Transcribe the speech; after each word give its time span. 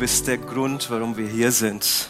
Bist 0.00 0.28
der 0.28 0.38
Grund, 0.38 0.88
warum 0.88 1.14
wir 1.18 1.28
hier 1.28 1.52
sind. 1.52 2.08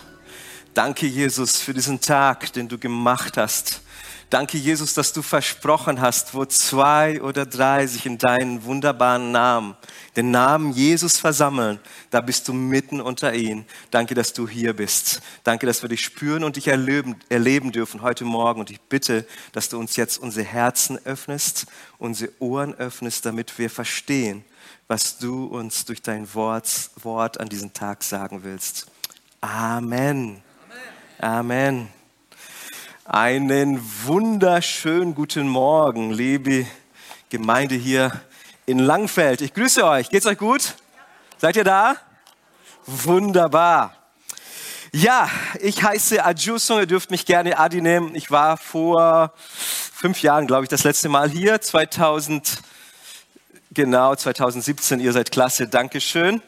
Danke, 0.75 1.09
Jesus, 1.09 1.57
für 1.57 1.75
diesen 1.75 2.01
Tag, 2.01 2.53
den 2.53 2.69
du 2.69 2.79
gemacht 2.79 3.37
hast. 3.37 3.83
Danke, 4.31 4.59
Jesus, 4.59 4.95
dass 4.95 5.13
du 5.13 5.23
versprochen 5.23 6.01
hast, 6.01 6.33
wo 6.33 6.45
zwei 6.45 7.21
oder 7.21 7.45
drei 7.47 7.89
sich 7.89 8.07
in 8.07 8.17
deinen 8.17 8.63
wunderbaren 8.63 9.33
Namen, 9.33 9.75
den 10.15 10.31
Namen 10.31 10.71
Jesus 10.71 11.19
versammeln, 11.19 11.81
da 12.11 12.21
bist 12.21 12.47
du 12.47 12.53
mitten 12.53 13.01
unter 13.01 13.35
ihnen. 13.35 13.67
Danke, 13.91 14.15
dass 14.15 14.33
du 14.33 14.47
hier 14.47 14.73
bist. 14.73 15.21
Danke, 15.43 15.67
dass 15.67 15.83
wir 15.83 15.89
dich 15.89 16.05
spüren 16.05 16.45
und 16.45 16.55
dich 16.55 16.69
erleben, 16.69 17.17
erleben 17.29 17.73
dürfen 17.73 18.03
heute 18.03 18.25
Morgen. 18.25 18.61
Und 18.61 18.71
ich 18.71 18.81
bitte, 18.81 19.27
dass 19.51 19.69
du 19.69 19.81
uns 19.81 19.97
jetzt 19.97 20.19
unsere 20.19 20.47
Herzen 20.47 20.97
öffnest, 21.05 21.67
unsere 21.99 22.31
Ohren 22.39 22.73
öffnest, 22.73 23.27
damit 23.27 23.59
wir 23.59 23.69
verstehen, 23.69 24.45
was 24.91 25.19
du 25.19 25.45
uns 25.45 25.85
durch 25.85 26.03
dein 26.03 26.35
Wort, 26.35 26.91
Wort 27.05 27.39
an 27.39 27.49
diesem 27.49 27.73
Tag 27.73 28.03
sagen 28.03 28.43
willst. 28.43 28.89
Amen. 29.41 30.43
Amen. 31.21 31.89
Einen 33.05 33.81
wunderschönen 34.05 35.15
guten 35.15 35.47
Morgen, 35.47 36.11
liebe 36.11 36.67
Gemeinde 37.29 37.77
hier 37.77 38.21
in 38.67 38.81
Langfeld. 38.81 39.43
Ich 39.43 39.55
grüße 39.55 39.87
euch. 39.87 40.11
Geht's 40.11 40.27
euch 40.27 40.39
gut? 40.39 40.75
Seid 41.39 41.55
ihr 41.55 41.63
da? 41.63 41.95
Wunderbar. 42.85 43.95
Ja, 44.91 45.31
ich 45.61 45.85
heiße 45.85 46.25
Adjuso. 46.25 46.81
Ihr 46.81 46.87
dürft 46.87 47.13
mich 47.13 47.27
gerne 47.27 47.61
Adi 47.61 47.81
nehmen. 47.81 48.17
Ich 48.17 48.33
war 48.33 48.57
vor 48.57 49.35
fünf 49.47 50.21
Jahren, 50.21 50.49
glaube 50.49 50.65
ich, 50.65 50.69
das 50.69 50.83
letzte 50.83 51.09
Mal 51.09 51.31
hier. 51.31 51.61
2000, 51.61 52.61
genau, 53.71 54.15
2017. 54.15 55.01
Ihr 55.01 55.13
seid 55.13 55.31
klasse. 55.31 55.69
Dankeschön. 55.69 56.43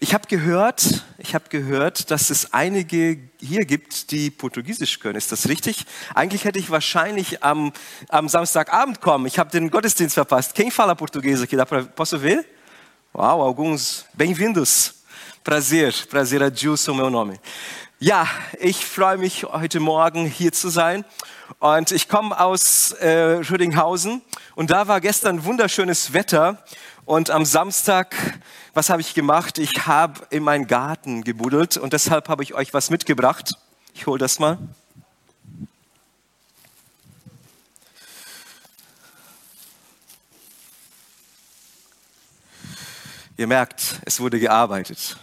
Ich 0.00 0.12
habe 0.12 0.26
gehört, 0.28 1.02
ich 1.16 1.34
habe 1.34 1.48
gehört, 1.48 2.10
dass 2.10 2.28
es 2.28 2.52
einige 2.52 3.18
hier 3.40 3.64
gibt, 3.64 4.10
die 4.10 4.30
Portugiesisch 4.30 5.00
können. 5.00 5.16
Ist 5.16 5.32
das 5.32 5.48
richtig? 5.48 5.86
Eigentlich 6.14 6.44
hätte 6.44 6.58
ich 6.58 6.70
wahrscheinlich 6.70 7.42
am, 7.42 7.72
am 8.10 8.28
Samstagabend 8.28 9.00
kommen. 9.00 9.26
Ich 9.26 9.38
habe 9.38 9.50
den 9.50 9.70
Gottesdienst 9.70 10.14
verpasst. 10.14 10.54
Quem 10.54 10.70
fala 10.70 10.94
português 10.94 11.40
aqui? 11.40 11.56
Posso 11.96 12.18
ver? 12.18 12.44
Uau, 13.14 13.42
alguns. 13.42 14.04
Bem-vindos. 14.12 14.94
Prazer, 15.42 15.92
prazer, 16.10 16.42
Adilson, 16.42 16.96
meu 16.96 17.08
nome. 17.08 17.38
Ja, 17.98 18.28
ich 18.60 18.84
freue 18.84 19.16
mich 19.16 19.44
heute 19.44 19.80
Morgen 19.80 20.26
hier 20.26 20.52
zu 20.52 20.68
sein. 20.68 21.04
Und 21.60 21.90
ich 21.90 22.08
komme 22.08 22.38
aus 22.38 22.92
äh, 22.92 23.40
Rödinghausen 23.50 24.22
und 24.58 24.72
da 24.72 24.88
war 24.88 25.00
gestern 25.00 25.44
wunderschönes 25.44 26.14
Wetter. 26.14 26.64
Und 27.04 27.30
am 27.30 27.44
Samstag, 27.44 28.40
was 28.74 28.90
habe 28.90 29.00
ich 29.00 29.14
gemacht? 29.14 29.56
Ich 29.58 29.86
habe 29.86 30.26
in 30.30 30.42
meinen 30.42 30.66
Garten 30.66 31.22
gebuddelt 31.22 31.76
und 31.76 31.92
deshalb 31.92 32.28
habe 32.28 32.42
ich 32.42 32.54
euch 32.54 32.74
was 32.74 32.90
mitgebracht. 32.90 33.54
Ich 33.94 34.08
hole 34.08 34.18
das 34.18 34.40
mal. 34.40 34.58
Ihr 43.36 43.46
merkt, 43.46 44.00
es 44.06 44.18
wurde 44.18 44.40
gearbeitet. 44.40 45.18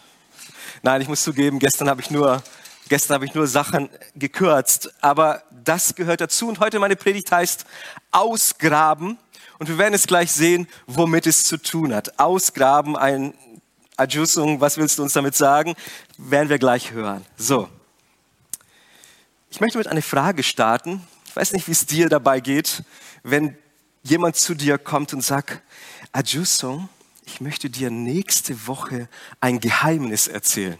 Nein, 0.82 1.02
ich 1.02 1.09
muss 1.09 1.24
zugeben, 1.24 1.59
gestern 1.59 1.90
habe 1.90 2.00
ich 2.00 2.09
nur, 2.09 2.42
gestern 2.88 3.16
habe 3.16 3.26
ich 3.26 3.34
nur 3.34 3.48
Sachen 3.48 3.90
gekürzt, 4.16 4.94
aber 5.04 5.44
das 5.52 5.96
gehört 5.96 6.22
dazu. 6.22 6.48
Und 6.48 6.62
heute 6.62 6.80
meine 6.80 6.96
Predigt 6.96 7.30
heißt 7.34 7.66
Ausgraben 8.12 9.18
und 9.60 9.70
wir 9.70 9.78
werden 9.78 9.94
es 9.94 10.08
gleich 10.08 10.32
sehen, 10.32 10.68
womit 10.88 11.28
es 11.28 11.46
zu 11.46 11.58
tun 11.58 11.94
hat. 11.94 12.20
Ausgraben, 12.20 12.96
ein 12.98 13.34
Adjusung, 13.98 14.60
was 14.60 14.78
willst 14.78 14.98
du 14.98 15.04
uns 15.04 15.14
damit 15.14 15.36
sagen? 15.36 15.76
Werden 16.18 16.50
wir 16.50 16.60
gleich 16.60 16.92
hören. 16.92 17.26
So. 17.38 17.70
Ich 19.50 19.62
möchte 19.62 19.78
mit 19.78 19.88
einer 19.88 20.02
Frage 20.02 20.44
starten. 20.44 21.06
Ich 21.28 21.36
weiß 21.36 21.54
nicht, 21.54 21.68
wie 21.68 21.72
es 21.72 21.86
dir 21.86 22.10
dabei 22.10 22.42
geht, 22.42 22.84
wenn 23.24 23.58
jemand 24.04 24.36
zu 24.36 24.54
dir 24.54 24.78
kommt 24.78 25.14
und 25.14 25.22
sagt, 25.22 25.62
Adjusung, 26.12 26.90
ich 27.26 27.42
möchte 27.42 27.70
dir 27.70 27.90
nächste 27.90 28.68
Woche 28.68 29.08
ein 29.40 29.60
Geheimnis 29.60 30.28
erzählen. 30.28 30.78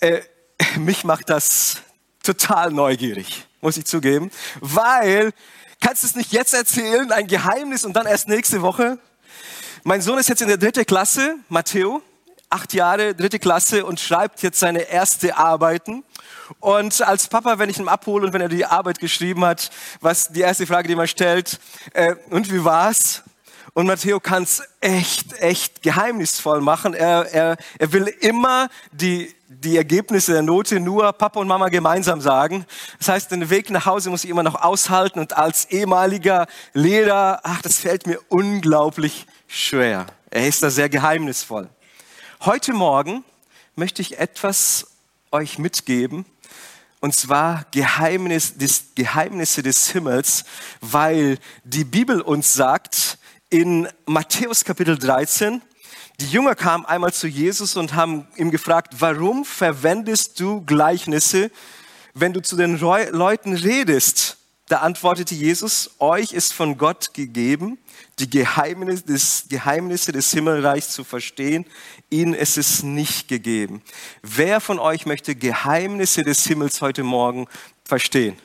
Äh, 0.00 0.22
mich 0.76 1.04
macht 1.04 1.30
das 1.30 1.82
total 2.22 2.70
neugierig, 2.70 3.46
muss 3.60 3.76
ich 3.76 3.86
zugeben, 3.86 4.30
weil 4.60 5.32
Kannst 5.80 6.02
du 6.02 6.08
es 6.08 6.14
nicht 6.14 6.30
jetzt 6.32 6.52
erzählen, 6.52 7.10
ein 7.10 7.26
Geheimnis 7.26 7.84
und 7.84 7.94
dann 7.94 8.06
erst 8.06 8.28
nächste 8.28 8.60
Woche? 8.60 8.98
Mein 9.82 10.02
Sohn 10.02 10.18
ist 10.18 10.28
jetzt 10.28 10.42
in 10.42 10.48
der 10.48 10.58
dritten 10.58 10.84
Klasse, 10.84 11.36
Matteo, 11.48 12.02
acht 12.50 12.74
Jahre, 12.74 13.14
dritte 13.14 13.38
Klasse 13.38 13.86
und 13.86 13.98
schreibt 13.98 14.42
jetzt 14.42 14.60
seine 14.60 14.82
erste 14.82 15.38
Arbeiten. 15.38 16.04
Und 16.58 17.00
als 17.00 17.28
Papa, 17.28 17.58
wenn 17.58 17.70
ich 17.70 17.78
ihn 17.78 17.88
abhole 17.88 18.26
und 18.26 18.34
wenn 18.34 18.42
er 18.42 18.50
die 18.50 18.66
Arbeit 18.66 18.98
geschrieben 18.98 19.42
hat, 19.42 19.70
was 20.02 20.28
die 20.28 20.42
erste 20.42 20.66
Frage, 20.66 20.86
die 20.86 20.96
man 20.96 21.08
stellt, 21.08 21.58
äh, 21.94 22.14
und 22.28 22.52
wie 22.52 22.62
war's? 22.62 23.22
Und 23.72 23.86
Matteo 23.86 24.20
kann 24.20 24.42
es 24.42 24.62
echt, 24.82 25.32
echt 25.38 25.80
geheimnisvoll 25.80 26.60
machen. 26.60 26.92
Er, 26.92 27.32
er, 27.32 27.56
er 27.78 27.92
will 27.92 28.06
immer 28.20 28.68
die, 28.92 29.34
die 29.52 29.76
Ergebnisse 29.76 30.32
der 30.32 30.42
Note 30.42 30.78
nur 30.78 31.12
Papa 31.12 31.40
und 31.40 31.48
Mama 31.48 31.70
gemeinsam 31.70 32.20
sagen. 32.20 32.64
Das 32.98 33.08
heißt, 33.08 33.32
den 33.32 33.50
Weg 33.50 33.68
nach 33.70 33.84
Hause 33.84 34.08
muss 34.08 34.22
ich 34.22 34.30
immer 34.30 34.44
noch 34.44 34.62
aushalten 34.62 35.18
und 35.18 35.36
als 35.36 35.64
ehemaliger 35.64 36.46
Lehrer, 36.72 37.40
ach, 37.42 37.60
das 37.60 37.78
fällt 37.78 38.06
mir 38.06 38.20
unglaublich 38.28 39.26
schwer. 39.48 40.06
Er 40.30 40.46
ist 40.46 40.62
da 40.62 40.70
sehr 40.70 40.88
geheimnisvoll. 40.88 41.68
Heute 42.42 42.72
Morgen 42.72 43.24
möchte 43.74 44.02
ich 44.02 44.20
etwas 44.20 44.86
euch 45.32 45.58
mitgeben, 45.58 46.26
und 47.00 47.16
zwar 47.16 47.64
Geheimnis, 47.72 48.56
des, 48.56 48.94
Geheimnisse 48.94 49.64
des 49.64 49.88
Himmels, 49.88 50.44
weil 50.80 51.38
die 51.64 51.84
Bibel 51.84 52.20
uns 52.20 52.54
sagt, 52.54 53.18
in 53.48 53.88
Matthäus 54.06 54.64
Kapitel 54.64 54.96
13, 54.96 55.60
die 56.20 56.26
Jünger 56.26 56.54
kamen 56.54 56.84
einmal 56.84 57.12
zu 57.12 57.26
Jesus 57.26 57.76
und 57.76 57.94
haben 57.94 58.26
ihm 58.36 58.50
gefragt, 58.50 58.94
warum 58.98 59.44
verwendest 59.44 60.38
du 60.38 60.60
Gleichnisse, 60.62 61.50
wenn 62.12 62.32
du 62.32 62.42
zu 62.42 62.56
den 62.56 62.78
Leuten 62.78 63.54
redest? 63.54 64.36
Da 64.68 64.78
antwortete 64.80 65.34
Jesus, 65.34 65.90
euch 65.98 66.32
ist 66.32 66.52
von 66.52 66.78
Gott 66.78 67.14
gegeben, 67.14 67.78
die 68.18 68.30
Geheimnisse 68.30 69.02
des, 69.04 69.44
Geheimnisse 69.48 70.12
des 70.12 70.30
Himmelreichs 70.30 70.90
zu 70.90 71.04
verstehen. 71.04 71.66
Ihnen 72.10 72.34
ist 72.34 72.56
es 72.56 72.82
nicht 72.82 73.26
gegeben. 73.26 73.82
Wer 74.22 74.60
von 74.60 74.78
euch 74.78 75.06
möchte 75.06 75.34
Geheimnisse 75.34 76.22
des 76.22 76.44
Himmels 76.44 76.82
heute 76.82 77.02
Morgen 77.02 77.48
verstehen? 77.84 78.36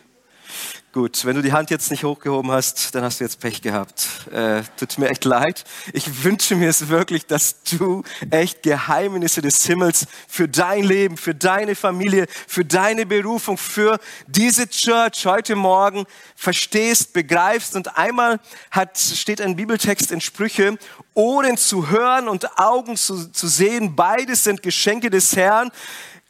Gut, 0.95 1.25
wenn 1.25 1.35
du 1.35 1.41
die 1.41 1.51
Hand 1.51 1.71
jetzt 1.71 1.91
nicht 1.91 2.05
hochgehoben 2.05 2.51
hast, 2.51 2.95
dann 2.95 3.03
hast 3.03 3.19
du 3.19 3.25
jetzt 3.25 3.41
Pech 3.41 3.61
gehabt. 3.61 4.07
Äh, 4.31 4.63
tut 4.77 4.97
mir 4.97 5.09
echt 5.09 5.25
leid. 5.25 5.65
Ich 5.91 6.23
wünsche 6.23 6.55
mir 6.55 6.69
es 6.69 6.87
wirklich, 6.87 7.25
dass 7.25 7.63
du 7.63 8.01
echt 8.31 8.63
Geheimnisse 8.63 9.41
des 9.41 9.65
Himmels 9.65 10.07
für 10.29 10.47
dein 10.47 10.85
Leben, 10.85 11.17
für 11.17 11.35
deine 11.35 11.75
Familie, 11.75 12.27
für 12.47 12.63
deine 12.63 13.05
Berufung, 13.05 13.57
für 13.57 13.99
diese 14.27 14.69
Church 14.69 15.25
heute 15.25 15.57
Morgen 15.57 16.05
verstehst, 16.33 17.11
begreifst. 17.11 17.75
Und 17.75 17.97
einmal 17.97 18.39
hat, 18.71 18.97
steht 18.97 19.41
ein 19.41 19.57
Bibeltext 19.57 20.11
in 20.13 20.21
Sprüche, 20.21 20.77
Ohren 21.13 21.57
zu 21.57 21.89
hören 21.89 22.29
und 22.29 22.57
Augen 22.57 22.95
zu, 22.95 23.29
zu 23.33 23.49
sehen, 23.49 23.97
beides 23.97 24.45
sind 24.45 24.63
Geschenke 24.63 25.09
des 25.09 25.35
Herrn. 25.35 25.71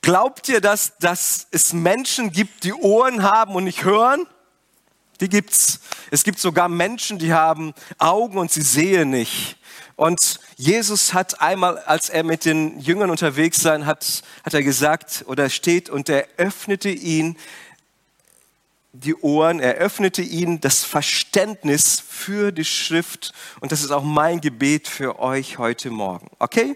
Glaubt 0.01 0.49
ihr, 0.49 0.59
dass, 0.59 0.97
dass 0.97 1.45
es 1.51 1.71
Menschen 1.71 2.31
gibt, 2.31 2.63
die 2.63 2.73
Ohren 2.73 3.21
haben 3.21 3.53
und 3.53 3.65
nicht 3.65 3.83
hören? 3.83 4.25
Die 5.21 5.29
gibt's. 5.29 5.79
Es 6.11 6.23
gibt 6.23 6.39
sogar 6.39 6.69
Menschen, 6.69 7.19
die 7.19 7.33
haben 7.33 7.73
Augen 7.97 8.37
und 8.37 8.51
sie 8.51 8.61
sehen 8.61 9.09
nicht. 9.09 9.57
Und 9.95 10.39
Jesus 10.57 11.13
hat 11.13 11.41
einmal, 11.41 11.77
als 11.79 12.09
er 12.09 12.23
mit 12.23 12.45
den 12.45 12.79
Jüngern 12.79 13.09
unterwegs 13.09 13.61
sein 13.61 13.85
hat, 13.85 14.23
hat 14.43 14.53
er 14.53 14.63
gesagt 14.63 15.23
oder 15.27 15.49
steht 15.49 15.89
und 15.89 16.09
er 16.09 16.27
öffnete 16.37 16.89
ihn 16.89 17.37
die 18.91 19.15
Ohren, 19.15 19.59
er 19.59 19.75
öffnete 19.75 20.21
ihnen 20.21 20.61
das 20.61 20.83
Verständnis 20.83 22.01
für 22.05 22.51
die 22.51 22.65
Schrift. 22.65 23.33
Und 23.59 23.71
das 23.71 23.81
ist 23.81 23.91
auch 23.91 24.03
mein 24.03 24.41
Gebet 24.41 24.87
für 24.87 25.19
euch 25.19 25.57
heute 25.57 25.89
Morgen. 25.89 26.29
Okay? 26.39 26.75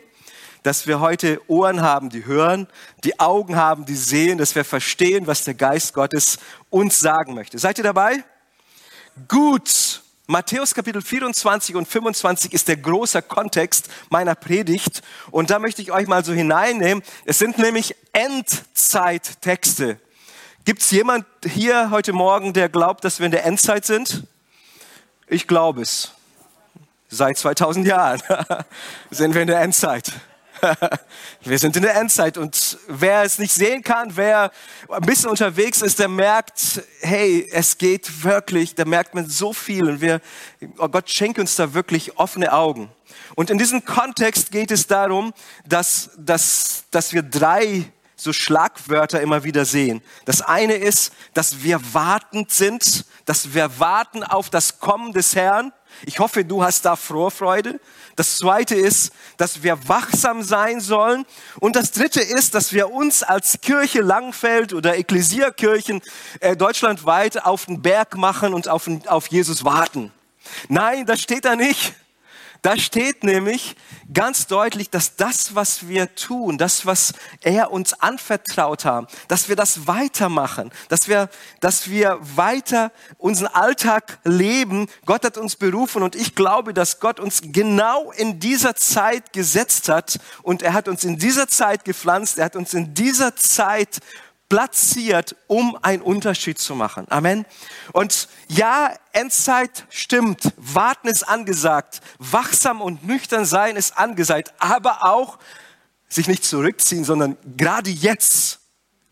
dass 0.64 0.88
wir 0.88 1.00
heute 1.00 1.42
Ohren 1.48 1.82
haben, 1.82 2.10
die 2.10 2.26
hören, 2.26 2.68
die 3.04 3.20
Augen 3.20 3.56
haben, 3.56 3.86
die 3.86 3.96
sehen, 3.96 4.38
dass 4.38 4.56
wir 4.56 4.66
verstehen, 4.66 5.26
was 5.26 5.46
der 5.46 5.54
Geist 5.54 5.94
Gottes 5.94 6.38
uns 6.70 7.00
sagen 7.00 7.34
möchte. 7.34 7.58
Seid 7.58 7.78
ihr 7.78 7.84
dabei? 7.84 8.24
Gut. 9.28 10.02
Matthäus 10.28 10.76
Kapitel 10.76 11.02
24 11.02 11.76
und 11.76 11.88
25 11.88 12.54
ist 12.54 12.68
der 12.68 12.78
große 12.78 13.24
Kontext 13.24 13.90
meiner 14.10 14.36
Predigt 14.36 15.02
und 15.32 15.50
da 15.50 15.58
möchte 15.58 15.82
ich 15.82 15.92
euch 15.92 16.08
mal 16.08 16.24
so 16.24 16.34
hineinnehmen. 16.34 17.04
Es 17.26 17.40
sind 17.40 17.58
nämlich 17.58 17.96
Endzeittexte. 18.14 20.00
Gibt 20.66 20.84
es 20.84 20.92
jemand 20.92 21.26
hier 21.44 21.90
heute 21.90 22.14
Morgen, 22.14 22.54
der 22.54 22.70
glaubt, 22.70 23.04
dass 23.06 23.18
wir 23.18 23.26
in 23.26 23.32
der 23.32 23.44
Endzeit 23.44 23.86
sind? 23.86 24.28
Ich 25.26 25.48
glaube 25.48 25.82
es. 25.82 26.12
Seit 27.08 27.36
2000 27.40 27.88
Jahren 27.88 28.22
sind 29.10 29.34
wir 29.34 29.42
in 29.42 29.48
der 29.48 29.62
Endzeit. 29.62 30.12
Wir 31.42 31.60
sind 31.60 31.76
in 31.76 31.84
der 31.84 31.96
Endzeit 31.96 32.38
und 32.38 32.78
wer 32.88 33.24
es 33.24 33.40
nicht 33.40 33.54
sehen 33.54 33.84
kann, 33.84 34.16
wer 34.16 34.52
ein 34.90 35.02
bisschen 35.02 35.30
unterwegs 35.30 35.82
ist, 35.82 36.00
der 36.00 36.08
merkt, 36.08 36.82
hey, 37.02 37.48
es 37.52 37.78
geht 37.78 38.24
wirklich, 38.24 38.76
da 38.76 38.86
merkt 38.86 39.16
man 39.16 39.28
so 39.28 39.54
viel 39.54 39.90
und 39.90 40.02
wir, 40.02 40.22
oh 40.78 40.88
Gott 40.88 41.10
schenkt 41.10 41.40
uns 41.40 41.56
da 41.56 41.74
wirklich 41.74 42.18
offene 42.18 42.54
Augen. 42.54 42.90
Und 43.36 43.50
in 43.50 43.58
diesem 43.58 43.86
Kontext 43.86 44.52
geht 44.52 44.72
es 44.72 44.88
darum, 44.88 45.34
dass, 45.66 46.12
dass, 46.18 46.84
dass 46.92 47.14
wir 47.14 47.22
drei 47.22 47.86
so 48.16 48.34
Schlagwörter 48.34 49.22
immer 49.22 49.44
wieder 49.44 49.66
sehen. 49.66 50.02
Das 50.26 50.42
eine 50.42 50.74
ist, 50.74 51.14
dass 51.34 51.64
wir 51.64 51.80
wartend 51.94 52.52
sind, 52.52 53.06
dass 53.30 53.54
wir 53.54 53.80
warten 53.80 54.24
auf 54.24 54.50
das 54.50 54.80
Kommen 54.80 55.14
des 55.14 55.36
Herrn. 55.36 55.72
Ich 56.08 56.18
hoffe, 56.18 56.44
du 56.44 56.64
hast 56.64 56.86
da 56.86 56.96
Vorfreude. 56.96 57.80
Das 58.16 58.38
zweite 58.38 58.74
ist, 58.74 59.14
dass 59.38 59.62
wir 59.62 59.88
wachsam 59.88 60.42
sein 60.42 60.80
sollen. 60.82 61.28
Und 61.60 61.76
das 61.76 61.92
dritte 61.92 62.22
ist, 62.22 62.56
dass 62.56 62.74
wir 62.74 62.92
uns 62.92 63.22
als 63.22 63.62
Kirche 63.62 64.02
Langfeld 64.02 64.74
oder 64.74 64.98
Ekklesiakirchen 64.98 66.02
äh, 66.40 66.58
deutschlandweit 66.58 67.46
auf 67.46 67.66
den 67.66 67.84
Berg 67.84 68.18
machen 68.18 68.56
und 68.56 68.68
auf, 68.68 68.90
auf 69.06 69.28
Jesus 69.28 69.64
warten. 69.64 70.12
Nein, 70.68 71.06
das 71.06 71.22
steht 71.22 71.46
da 71.46 71.56
nicht. 71.56 71.94
Da 72.62 72.78
steht 72.78 73.24
nämlich 73.24 73.78
ganz 74.14 74.48
deutlich, 74.48 74.90
dass 74.90 75.16
das, 75.16 75.56
was 75.56 75.88
wir 75.88 76.14
tun, 76.16 76.58
das, 76.58 76.86
was 76.86 77.14
er 77.42 77.72
uns 77.72 77.94
anvertraut 77.94 78.84
hat, 78.84 79.10
dass 79.30 79.48
wir 79.48 79.56
das 79.56 79.88
weitermachen, 79.88 80.72
dass 80.90 81.08
wir, 81.08 81.30
dass 81.62 81.90
wir 81.90 82.20
weiter 82.22 82.92
unseren 83.18 83.48
Alltag 83.48 84.20
leben. 84.26 84.88
Gott 85.06 85.24
hat 85.24 85.38
uns 85.38 85.56
berufen 85.56 86.04
und 86.04 86.16
ich 86.16 86.36
glaube, 86.36 86.74
dass 86.74 87.00
Gott 87.00 87.22
uns 87.22 87.42
genau 87.44 88.12
in 88.12 88.40
dieser 88.42 88.76
Zeit 88.76 89.32
gesetzt 89.32 89.88
hat 89.88 90.20
und 90.44 90.62
er 90.62 90.74
hat 90.74 90.90
uns 90.90 91.06
in 91.06 91.18
dieser 91.18 91.48
Zeit 91.48 91.86
gepflanzt, 91.86 92.40
er 92.40 92.46
hat 92.46 92.58
uns 92.58 92.74
in 92.74 92.94
dieser 92.94 93.38
Zeit 93.38 94.00
platziert, 94.50 95.36
um 95.48 95.78
einen 95.82 96.02
Unterschied 96.02 96.58
zu 96.58 96.76
machen. 96.76 97.06
Amen. 97.10 97.46
Und 97.94 98.28
ja, 98.48 98.94
Endzeit 99.14 99.86
stimmt, 99.90 100.52
warten 100.58 101.08
ist 101.08 101.24
angesagt, 101.24 102.02
wachsam 102.18 102.82
und 102.82 103.06
nüchtern 103.06 103.46
sein 103.46 103.76
ist 103.76 103.98
angesagt, 103.98 104.54
aber 104.60 105.06
auch 105.06 105.38
sich 106.10 106.28
nicht 106.28 106.44
zurückziehen, 106.44 107.04
sondern 107.04 107.38
gerade 107.56 107.92
jetzt 107.92 108.60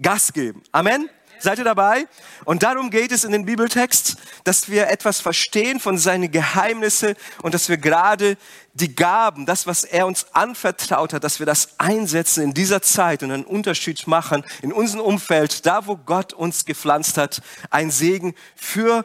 Gas 0.02 0.34
geben. 0.34 0.64
Amen. 0.72 1.10
Seid 1.40 1.60
ihr 1.60 1.64
dabei? 1.64 2.08
Und 2.46 2.64
darum 2.64 2.90
geht 2.90 3.12
es 3.12 3.24
in 3.24 3.32
den 3.32 3.46
Bibeltext, 3.46 4.18
dass 4.44 4.70
wir 4.70 4.88
etwas 4.90 5.20
verstehen 5.20 5.80
von 5.80 5.98
seinen 5.98 6.32
Geheimnissen 6.32 7.16
und 7.42 7.54
dass 7.54 7.70
wir 7.70 7.78
gerade 7.78 8.38
die 8.74 8.96
Gaben, 8.96 9.46
das, 9.46 9.68
was 9.68 9.84
er 9.84 10.08
uns 10.08 10.28
anvertraut 10.34 11.14
hat, 11.14 11.24
dass 11.24 11.40
wir 11.40 11.46
das 11.46 11.80
einsetzen 11.80 12.44
in 12.44 12.54
dieser 12.54 12.82
Zeit 12.82 13.24
und 13.24 13.32
einen 13.32 13.46
Unterschied 13.46 14.08
machen 14.08 14.44
in 14.62 14.72
unserem 14.72 15.02
Umfeld, 15.02 15.66
da 15.66 15.88
wo 15.88 15.96
Gott 15.98 16.34
uns 16.34 16.66
gepflanzt 16.66 17.18
hat, 17.18 17.42
ein 17.70 17.92
Segen 17.92 18.36
für 18.56 19.04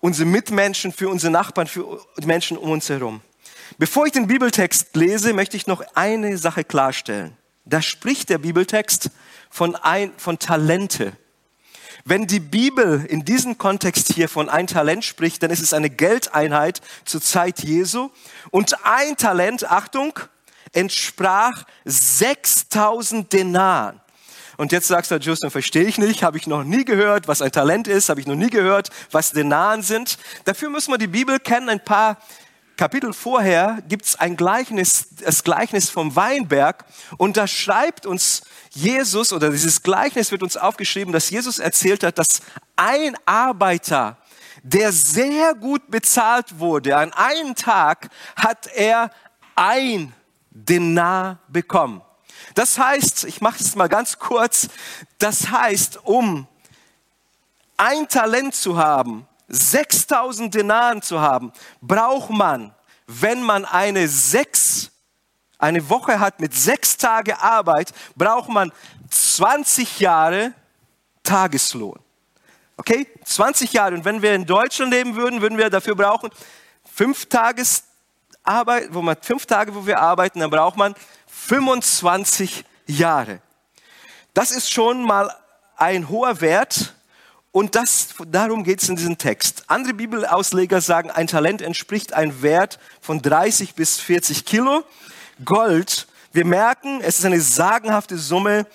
unsere 0.00 0.28
Mitmenschen, 0.28 0.92
für 0.92 1.08
unsere 1.08 1.32
Nachbarn, 1.32 1.66
für 1.66 2.00
die 2.18 2.26
Menschen 2.26 2.56
um 2.56 2.70
uns 2.70 2.88
herum. 2.88 3.20
Bevor 3.76 4.06
ich 4.06 4.12
den 4.12 4.26
Bibeltext 4.26 4.96
lese, 4.96 5.32
möchte 5.32 5.56
ich 5.56 5.66
noch 5.66 5.82
eine 5.94 6.38
Sache 6.38 6.64
klarstellen. 6.64 7.36
Da 7.64 7.82
spricht 7.82 8.30
der 8.30 8.38
Bibeltext 8.38 9.10
von, 9.50 9.76
ein, 9.76 10.12
von 10.16 10.38
Talente. 10.38 11.12
Wenn 12.08 12.26
die 12.26 12.40
Bibel 12.40 13.04
in 13.04 13.26
diesem 13.26 13.58
Kontext 13.58 14.14
hier 14.14 14.30
von 14.30 14.48
ein 14.48 14.66
Talent 14.66 15.04
spricht, 15.04 15.42
dann 15.42 15.50
ist 15.50 15.60
es 15.60 15.74
eine 15.74 15.90
Geldeinheit 15.90 16.80
zur 17.04 17.20
Zeit 17.20 17.62
Jesu. 17.62 18.08
Und 18.50 18.82
ein 18.86 19.18
Talent, 19.18 19.70
Achtung, 19.70 20.18
entsprach 20.72 21.64
6000 21.84 23.30
Denaren. 23.30 24.00
Und 24.56 24.72
jetzt 24.72 24.88
sagst 24.88 25.10
du, 25.10 25.16
Justin, 25.16 25.50
verstehe 25.50 25.84
ich 25.84 25.98
nicht, 25.98 26.22
habe 26.22 26.38
ich 26.38 26.46
noch 26.46 26.64
nie 26.64 26.86
gehört, 26.86 27.28
was 27.28 27.42
ein 27.42 27.52
Talent 27.52 27.88
ist, 27.88 28.08
habe 28.08 28.20
ich 28.20 28.26
noch 28.26 28.36
nie 28.36 28.48
gehört, 28.48 28.88
was 29.10 29.32
Denaren 29.32 29.82
sind. 29.82 30.16
Dafür 30.46 30.70
müssen 30.70 30.90
wir 30.90 30.98
die 30.98 31.08
Bibel 31.08 31.38
kennen, 31.38 31.68
ein 31.68 31.84
paar 31.84 32.16
Kapitel 32.78 33.12
vorher 33.12 33.82
gibt 33.88 34.04
es 34.04 34.14
ein 34.14 34.36
Gleichnis, 34.36 35.08
das 35.16 35.42
Gleichnis 35.42 35.90
vom 35.90 36.14
Weinberg 36.14 36.84
und 37.16 37.36
da 37.36 37.48
schreibt 37.48 38.06
uns 38.06 38.42
Jesus 38.70 39.32
oder 39.32 39.50
dieses 39.50 39.82
Gleichnis 39.82 40.30
wird 40.30 40.44
uns 40.44 40.56
aufgeschrieben, 40.56 41.12
dass 41.12 41.28
Jesus 41.28 41.58
erzählt 41.58 42.04
hat, 42.04 42.18
dass 42.18 42.40
ein 42.76 43.16
Arbeiter, 43.26 44.16
der 44.62 44.92
sehr 44.92 45.56
gut 45.56 45.90
bezahlt 45.90 46.60
wurde, 46.60 46.96
an 46.96 47.12
einem 47.14 47.56
Tag 47.56 48.10
hat 48.36 48.68
er 48.68 49.10
ein 49.56 50.14
Denar 50.52 51.40
bekommen. 51.48 52.00
Das 52.54 52.78
heißt, 52.78 53.24
ich 53.24 53.40
mache 53.40 53.58
es 53.58 53.74
mal 53.74 53.88
ganz 53.88 54.20
kurz, 54.20 54.68
das 55.18 55.50
heißt, 55.50 56.04
um 56.04 56.46
ein 57.76 58.06
Talent 58.08 58.54
zu 58.54 58.76
haben, 58.78 59.26
6000 59.48 60.54
Denaren 60.54 61.02
zu 61.02 61.20
haben, 61.20 61.52
braucht 61.80 62.30
man, 62.30 62.74
wenn 63.06 63.42
man 63.42 63.64
eine 63.64 64.08
sechs, 64.08 64.90
eine 65.58 65.88
Woche 65.88 66.20
hat 66.20 66.40
mit 66.40 66.54
sechs 66.54 66.96
Tage 66.96 67.40
Arbeit, 67.42 67.92
braucht 68.14 68.50
man 68.50 68.72
20 69.10 70.00
Jahre 70.00 70.52
Tageslohn. 71.22 71.98
Okay? 72.76 73.06
20 73.24 73.72
Jahre. 73.72 73.94
Und 73.94 74.04
wenn 74.04 74.22
wir 74.22 74.34
in 74.34 74.46
Deutschland 74.46 74.92
leben 74.92 75.16
würden, 75.16 75.40
würden 75.40 75.58
wir 75.58 75.70
dafür 75.70 75.94
brauchen 75.94 76.30
fünf 76.94 77.26
Tages 77.26 77.84
Arbeit, 78.42 78.88
wo 78.92 79.02
man 79.02 79.16
fünf 79.20 79.46
Tage, 79.46 79.74
wo 79.74 79.86
wir 79.86 80.00
arbeiten, 80.00 80.40
dann 80.40 80.50
braucht 80.50 80.76
man 80.76 80.94
25 81.26 82.64
Jahre. 82.86 83.40
Das 84.34 84.50
ist 84.50 84.72
schon 84.72 85.02
mal 85.02 85.30
ein 85.76 86.08
hoher 86.08 86.40
Wert 86.40 86.94
und 87.50 87.74
das, 87.74 88.08
darum 88.26 88.62
geht 88.62 88.82
es 88.82 88.88
in 88.88 88.96
diesem 88.96 89.18
Text. 89.18 89.64
Andere 89.68 89.94
Bibelausleger 89.94 90.80
sagen, 90.80 91.10
ein 91.10 91.26
Talent 91.26 91.62
entspricht 91.62 92.12
einem 92.12 92.42
Wert 92.42 92.78
von 93.00 93.22
30 93.22 93.74
bis 93.74 93.98
40 93.98 94.44
Kilo. 94.44 94.84
Gold, 95.44 96.06
wir 96.32 96.44
merken, 96.44 97.00
es 97.00 97.18
ist 97.18 97.24
eine 97.24 97.40
sagenhafte 97.40 98.18
Summe. 98.18 98.66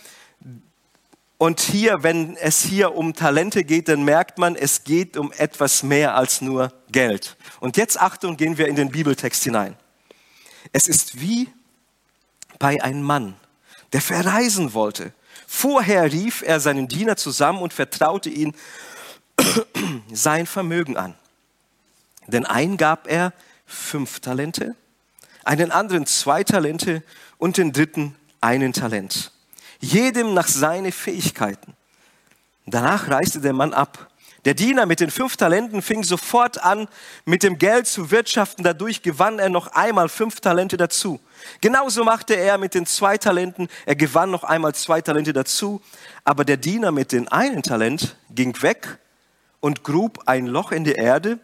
Und 1.37 1.59
hier, 1.59 2.03
wenn 2.03 2.35
es 2.37 2.61
hier 2.61 2.95
um 2.95 3.13
Talente 3.13 3.63
geht, 3.63 3.89
dann 3.89 4.03
merkt 4.03 4.37
man, 4.37 4.55
es 4.55 4.83
geht 4.83 5.17
um 5.17 5.31
etwas 5.33 5.83
mehr 5.83 6.15
als 6.15 6.41
nur 6.41 6.73
Geld. 6.91 7.37
Und 7.59 7.77
jetzt 7.77 8.01
Achtung, 8.01 8.37
gehen 8.37 8.57
wir 8.57 8.67
in 8.67 8.75
den 8.75 8.89
Bibeltext 8.89 9.43
hinein. 9.43 9.75
Es 10.71 10.87
ist 10.87 11.19
wie 11.19 11.49
bei 12.59 12.81
einem 12.81 13.03
Mann, 13.03 13.35
der 13.91 14.01
verreisen 14.01 14.73
wollte 14.73 15.13
Vorher 15.55 16.11
rief 16.11 16.41
er 16.41 16.59
seinen 16.59 16.87
Diener 16.87 17.15
zusammen 17.15 17.61
und 17.61 17.73
vertraute 17.73 18.27
ihn 18.27 18.55
sein 20.11 20.47
Vermögen 20.47 20.97
an. 20.97 21.13
Denn 22.25 22.47
einen 22.47 22.75
gab 22.75 23.07
er 23.07 23.33
fünf 23.67 24.19
Talente, 24.19 24.75
einen 25.45 25.71
anderen 25.71 26.07
zwei 26.07 26.43
Talente 26.43 27.03
und 27.37 27.57
den 27.57 27.71
dritten 27.71 28.15
einen 28.41 28.73
Talent. 28.73 29.31
Jedem 29.79 30.33
nach 30.33 30.47
seinen 30.47 30.91
Fähigkeiten. 30.91 31.75
Danach 32.65 33.09
reiste 33.09 33.39
der 33.39 33.53
Mann 33.53 33.73
ab. 33.73 34.09
Der 34.45 34.53
Diener 34.53 34.85
mit 34.85 34.99
den 34.99 35.09
fünf 35.09 35.37
Talenten 35.37 35.81
fing 35.81 36.03
sofort 36.03 36.61
an, 36.61 36.89
mit 37.23 37.43
dem 37.43 37.57
Geld 37.57 37.87
zu 37.87 38.11
wirtschaften. 38.11 38.63
Dadurch 38.63 39.01
gewann 39.01 39.39
er 39.39 39.49
noch 39.49 39.67
einmal 39.67 40.09
fünf 40.09 40.41
Talente 40.41 40.75
dazu. 40.75 41.21
Genauso 41.61 42.03
machte 42.03 42.35
er 42.35 42.57
mit 42.57 42.73
den 42.73 42.85
zwei 42.85 43.17
Talenten. 43.17 43.69
Er 43.85 43.95
gewann 43.95 44.31
noch 44.31 44.43
einmal 44.43 44.75
zwei 44.75 45.01
Talente 45.01 45.31
dazu. 45.31 45.81
Aber 46.25 46.43
der 46.43 46.57
Diener 46.57 46.91
mit 46.91 47.13
dem 47.13 47.29
einen 47.29 47.63
Talent 47.63 48.17
ging 48.31 48.61
weg 48.61 48.99
und 49.61 49.83
grub 49.83 50.23
ein 50.25 50.47
Loch 50.47 50.73
in 50.73 50.83
die 50.83 50.93
Erde. 50.93 51.39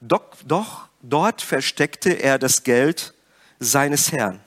Doch, 0.00 0.22
doch 0.44 0.88
dort 1.00 1.40
versteckte 1.40 2.10
er 2.10 2.38
das 2.38 2.64
Geld 2.64 3.14
seines 3.60 4.12
Herrn. 4.12 4.40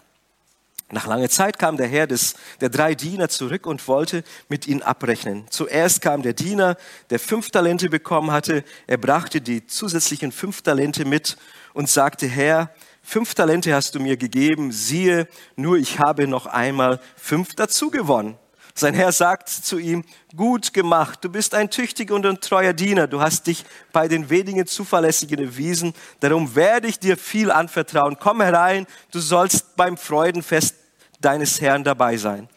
Nach 0.92 1.08
langer 1.08 1.30
Zeit 1.30 1.58
kam 1.58 1.78
der 1.78 1.88
Herr 1.88 2.06
des, 2.06 2.36
der 2.62 2.70
drei 2.70 2.94
Diener 2.94 3.28
zurück 3.28 3.66
und 3.66 3.88
wollte 3.88 4.24
mit 4.50 4.68
ihnen 4.68 4.84
abrechnen. 4.84 5.46
Zuerst 5.50 6.02
kam 6.02 6.22
der 6.22 6.34
Diener, 6.34 6.78
der 7.10 7.20
fünf 7.20 7.50
Talente 7.50 7.90
bekommen 7.90 8.32
hatte. 8.32 8.64
Er 8.86 8.98
brachte 8.98 9.42
die 9.42 9.66
zusätzlichen 9.66 10.32
fünf 10.32 10.62
Talente 10.62 11.04
mit 11.04 11.38
und 11.74 11.90
sagte, 11.90 12.28
Herr, 12.28 12.70
fünf 13.02 13.34
Talente 13.34 13.74
hast 13.74 13.96
du 13.96 14.00
mir 14.00 14.16
gegeben, 14.16 14.72
siehe, 14.72 15.28
nur 15.56 15.78
ich 15.78 16.00
habe 16.00 16.28
noch 16.28 16.46
einmal 16.46 17.00
fünf 17.16 17.56
dazu 17.56 17.90
gewonnen. 17.90 18.38
Sein 18.78 18.94
Herr 18.94 19.14
sagt 19.14 19.48
zu 19.48 19.78
ihm, 19.78 20.04
gut 20.36 20.74
gemacht, 20.74 21.20
du 21.22 21.30
bist 21.30 21.56
ein 21.56 21.70
tüchtiger 21.70 22.14
und 22.14 22.26
ein 22.26 22.42
treuer 22.42 22.74
Diener, 22.74 23.08
du 23.08 23.22
hast 23.22 23.48
dich 23.48 23.64
bei 23.94 24.10
den 24.10 24.30
wenigen 24.30 24.68
Zuverlässigen 24.68 25.40
erwiesen, 25.40 25.94
darum 26.20 26.56
werde 26.56 26.88
ich 26.88 27.00
dir 27.00 27.16
viel 27.16 27.52
anvertrauen. 27.52 28.18
Komm 28.20 28.42
herein, 28.42 28.86
du 29.12 29.20
sollst 29.20 29.78
beim 29.78 29.96
Freudenfest 29.96 30.76
deines 31.22 31.62
Herrn 31.62 31.86
dabei 31.86 32.18
sein. 32.18 32.50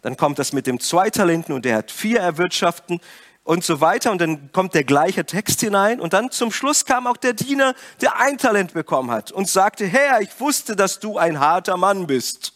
Dann 0.00 0.16
kommt 0.16 0.38
das 0.38 0.54
mit 0.54 0.66
dem 0.66 0.80
zwei 0.80 1.10
Talenten 1.10 1.54
und 1.54 1.66
er 1.66 1.76
hat 1.76 1.90
vier 1.90 2.20
erwirtschaften 2.20 3.00
und 3.44 3.64
so 3.64 3.80
weiter. 3.80 4.10
Und 4.10 4.20
dann 4.20 4.52
kommt 4.52 4.74
der 4.74 4.84
gleiche 4.84 5.24
Text 5.24 5.60
hinein. 5.60 6.00
Und 6.00 6.12
dann 6.12 6.30
zum 6.30 6.52
Schluss 6.52 6.84
kam 6.84 7.06
auch 7.06 7.16
der 7.16 7.32
Diener, 7.32 7.74
der 8.00 8.18
ein 8.18 8.38
Talent 8.38 8.72
bekommen 8.72 9.10
hat 9.10 9.32
und 9.32 9.48
sagte, 9.48 9.86
Herr, 9.86 10.20
ich 10.20 10.38
wusste, 10.38 10.76
dass 10.76 11.00
du 11.00 11.18
ein 11.18 11.40
harter 11.40 11.76
Mann 11.76 12.06
bist. 12.06 12.52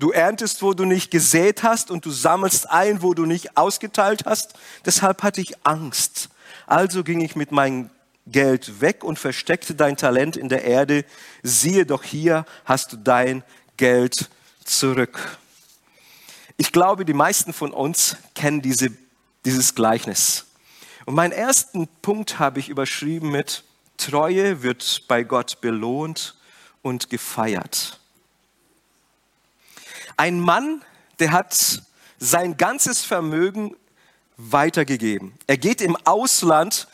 Du 0.00 0.10
erntest, 0.10 0.62
wo 0.62 0.74
du 0.74 0.84
nicht 0.84 1.12
gesät 1.12 1.62
hast 1.62 1.90
und 1.90 2.04
du 2.04 2.10
sammelst 2.10 2.68
ein, 2.70 3.02
wo 3.02 3.14
du 3.14 3.26
nicht 3.26 3.56
ausgeteilt 3.56 4.24
hast. 4.24 4.54
Deshalb 4.84 5.22
hatte 5.22 5.40
ich 5.40 5.54
Angst. 5.64 6.30
Also 6.66 7.04
ging 7.04 7.20
ich 7.20 7.36
mit 7.36 7.52
meinem 7.52 7.90
Geld 8.26 8.80
weg 8.80 9.04
und 9.04 9.18
versteckte 9.18 9.74
dein 9.74 9.96
Talent 9.96 10.36
in 10.36 10.48
der 10.48 10.64
Erde. 10.64 11.04
Siehe 11.42 11.86
doch 11.86 12.02
hier 12.02 12.44
hast 12.64 12.92
du 12.92 12.96
dein 12.96 13.44
Geld 13.76 14.28
zurück. 14.64 15.38
Ich 16.56 16.72
glaube, 16.72 17.04
die 17.04 17.14
meisten 17.14 17.52
von 17.52 17.70
uns 17.70 18.16
kennen 18.34 18.62
diese 18.62 18.90
dieses 19.44 19.74
Gleichnis. 19.74 20.46
Und 21.06 21.14
meinen 21.14 21.32
ersten 21.32 21.88
Punkt 22.02 22.38
habe 22.38 22.58
ich 22.58 22.68
überschrieben 22.68 23.30
mit 23.30 23.64
Treue 23.96 24.62
wird 24.62 25.04
bei 25.08 25.24
Gott 25.24 25.60
belohnt 25.60 26.36
und 26.80 27.10
gefeiert. 27.10 27.99
Ein 30.16 30.40
Mann, 30.40 30.82
der 31.18 31.32
hat 31.32 31.82
sein 32.18 32.56
ganzes 32.56 33.02
Vermögen 33.02 33.76
weitergegeben. 34.36 35.34
Er 35.46 35.58
geht 35.58 35.80
im 35.80 35.96
Ausland 36.04 36.88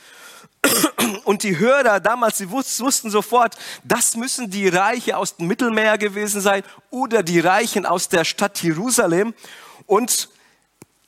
und 1.25 1.43
die 1.43 1.59
Hörer 1.59 2.01
damals, 2.01 2.39
sie 2.39 2.51
wussten 2.51 3.11
sofort, 3.11 3.57
das 3.85 4.17
müssen 4.17 4.51
die 4.51 4.69
Reiche 4.69 5.17
aus 5.17 5.37
dem 5.37 5.47
Mittelmeer 5.47 5.99
gewesen 5.99 6.41
sein 6.41 6.63
oder 6.91 7.23
die 7.23 7.41
Reichen 7.41 7.87
aus 7.87 8.09
der 8.09 8.25
Stadt 8.25 8.63
Jerusalem. 8.63 9.35
Und 9.87 10.29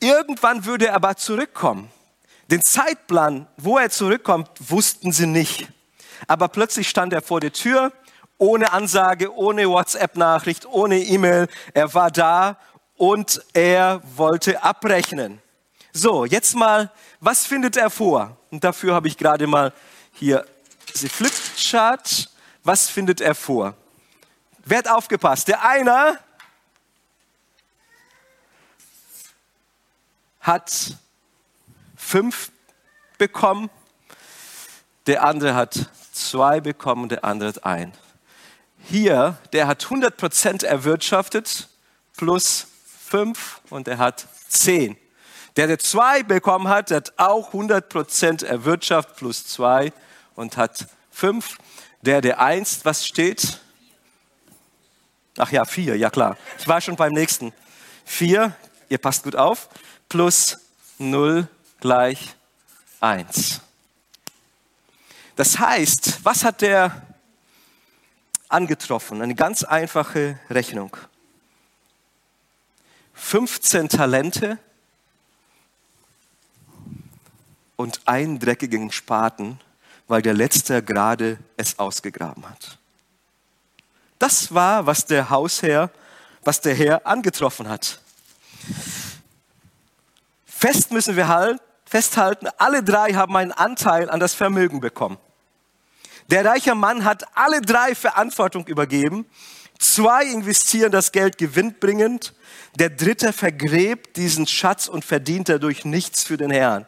Irgendwann 0.00 0.64
würde 0.64 0.88
er 0.88 0.94
aber 0.94 1.16
zurückkommen. 1.16 1.90
Den 2.50 2.62
Zeitplan, 2.62 3.46
wo 3.56 3.78
er 3.78 3.90
zurückkommt, 3.90 4.48
wussten 4.58 5.12
sie 5.12 5.26
nicht. 5.26 5.68
Aber 6.26 6.48
plötzlich 6.48 6.88
stand 6.88 7.12
er 7.12 7.20
vor 7.20 7.40
der 7.40 7.52
Tür, 7.52 7.92
ohne 8.38 8.72
Ansage, 8.72 9.34
ohne 9.34 9.68
WhatsApp-Nachricht, 9.68 10.66
ohne 10.66 10.98
E-Mail. 10.98 11.48
Er 11.74 11.92
war 11.94 12.10
da 12.10 12.56
und 12.96 13.42
er 13.52 14.00
wollte 14.16 14.62
abrechnen. 14.62 15.42
So, 15.92 16.24
jetzt 16.24 16.54
mal, 16.54 16.90
was 17.20 17.46
findet 17.46 17.76
er 17.76 17.90
vor? 17.90 18.36
Und 18.50 18.62
dafür 18.62 18.94
habe 18.94 19.08
ich 19.08 19.16
gerade 19.16 19.46
mal 19.46 19.72
hier 20.12 20.46
diese 20.92 21.08
Flipchart. 21.08 22.30
Was 22.62 22.88
findet 22.88 23.20
er 23.20 23.34
vor? 23.34 23.74
Wer 24.64 24.78
hat 24.78 24.88
aufgepasst? 24.88 25.48
Der 25.48 25.64
einer 25.64 26.18
hat 30.40 30.94
fünf 31.96 32.50
bekommen, 33.18 33.70
der 35.06 35.24
andere 35.24 35.54
hat 35.54 35.90
zwei 36.12 36.60
bekommen, 36.60 37.08
der 37.08 37.24
andere 37.24 37.50
hat 37.50 37.64
ein. 37.64 37.92
Hier, 38.84 39.38
der 39.52 39.66
hat 39.66 39.84
100% 39.84 40.64
erwirtschaftet 40.64 41.68
plus 42.16 42.66
fünf 43.08 43.60
und 43.70 43.86
der 43.86 43.98
hat 43.98 44.26
zehn. 44.48 44.96
Der, 45.56 45.66
der 45.66 45.78
zwei 45.78 46.22
bekommen 46.22 46.68
hat, 46.68 46.90
der 46.90 46.98
hat 46.98 47.12
auch 47.16 47.52
100% 47.52 48.44
erwirtschaftet 48.44 49.16
plus 49.16 49.46
zwei 49.46 49.92
und 50.34 50.56
hat 50.56 50.86
fünf. 51.10 51.58
Der, 52.02 52.20
der 52.20 52.40
eins, 52.40 52.84
was 52.84 53.06
steht? 53.06 53.60
Ach 55.36 55.50
ja, 55.50 55.64
vier, 55.64 55.96
ja 55.96 56.10
klar. 56.10 56.36
Ich 56.58 56.68
war 56.68 56.80
schon 56.80 56.96
beim 56.96 57.12
nächsten. 57.12 57.52
Vier, 58.04 58.54
ihr 58.88 58.98
passt 58.98 59.24
gut 59.24 59.36
auf 59.36 59.68
plus 60.08 60.58
0 60.98 61.48
gleich 61.80 62.34
1. 63.00 63.60
Das 65.36 65.58
heißt, 65.58 66.24
was 66.24 66.44
hat 66.44 66.62
der 66.62 67.07
angetroffen? 68.48 69.22
Eine 69.22 69.34
ganz 69.34 69.64
einfache 69.64 70.38
Rechnung. 70.50 70.96
15 73.14 73.88
Talente 73.88 74.58
und 77.76 78.00
einen 78.06 78.38
dreckigen 78.38 78.90
Spaten, 78.92 79.60
weil 80.06 80.22
der 80.22 80.34
Letzte 80.34 80.82
gerade 80.82 81.38
es 81.56 81.78
ausgegraben 81.78 82.48
hat. 82.48 82.78
Das 84.18 84.54
war, 84.54 84.86
was 84.86 85.06
der 85.06 85.30
Hausherr, 85.30 85.90
was 86.42 86.60
der 86.60 86.74
Herr 86.74 87.06
angetroffen 87.06 87.68
hat. 87.68 88.00
Fest 90.46 90.90
müssen 90.90 91.16
wir 91.16 91.28
halt, 91.28 91.60
festhalten, 91.84 92.48
alle 92.58 92.82
drei 92.82 93.12
haben 93.12 93.36
einen 93.36 93.52
Anteil 93.52 94.10
an 94.10 94.18
das 94.18 94.34
Vermögen 94.34 94.80
bekommen. 94.80 95.18
Der 96.30 96.44
reiche 96.44 96.74
Mann 96.74 97.04
hat 97.04 97.24
alle 97.36 97.60
drei 97.60 97.94
Verantwortung 97.94 98.66
übergeben. 98.66 99.26
Zwei 99.78 100.24
investieren 100.26 100.92
das 100.92 101.12
Geld 101.12 101.38
gewinnbringend. 101.38 102.34
Der 102.78 102.90
dritte 102.90 103.32
vergräbt 103.32 104.16
diesen 104.16 104.46
Schatz 104.46 104.88
und 104.88 105.04
verdient 105.04 105.48
dadurch 105.48 105.84
nichts 105.84 106.24
für 106.24 106.36
den 106.36 106.50
Herrn. 106.50 106.86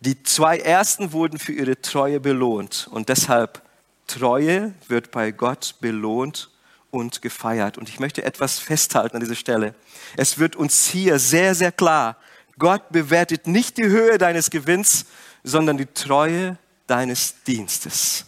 Die 0.00 0.22
zwei 0.22 0.58
ersten 0.58 1.12
wurden 1.12 1.38
für 1.38 1.52
ihre 1.52 1.80
Treue 1.80 2.20
belohnt 2.20 2.88
und 2.90 3.08
deshalb 3.08 3.62
Treue 4.06 4.74
wird 4.88 5.10
bei 5.10 5.30
Gott 5.30 5.76
belohnt 5.80 6.50
und 6.90 7.22
gefeiert. 7.22 7.78
Und 7.78 7.88
ich 7.88 8.00
möchte 8.00 8.22
etwas 8.22 8.58
festhalten 8.58 9.16
an 9.16 9.20
dieser 9.20 9.34
Stelle. 9.34 9.74
Es 10.16 10.38
wird 10.38 10.56
uns 10.56 10.86
hier 10.86 11.18
sehr, 11.18 11.54
sehr 11.54 11.72
klar, 11.72 12.16
Gott 12.58 12.90
bewertet 12.90 13.46
nicht 13.46 13.78
die 13.78 13.84
Höhe 13.86 14.18
deines 14.18 14.50
Gewinns, 14.50 15.06
sondern 15.42 15.76
die 15.76 15.86
Treue 15.86 16.56
deines 16.86 17.42
Dienstes. 17.46 18.24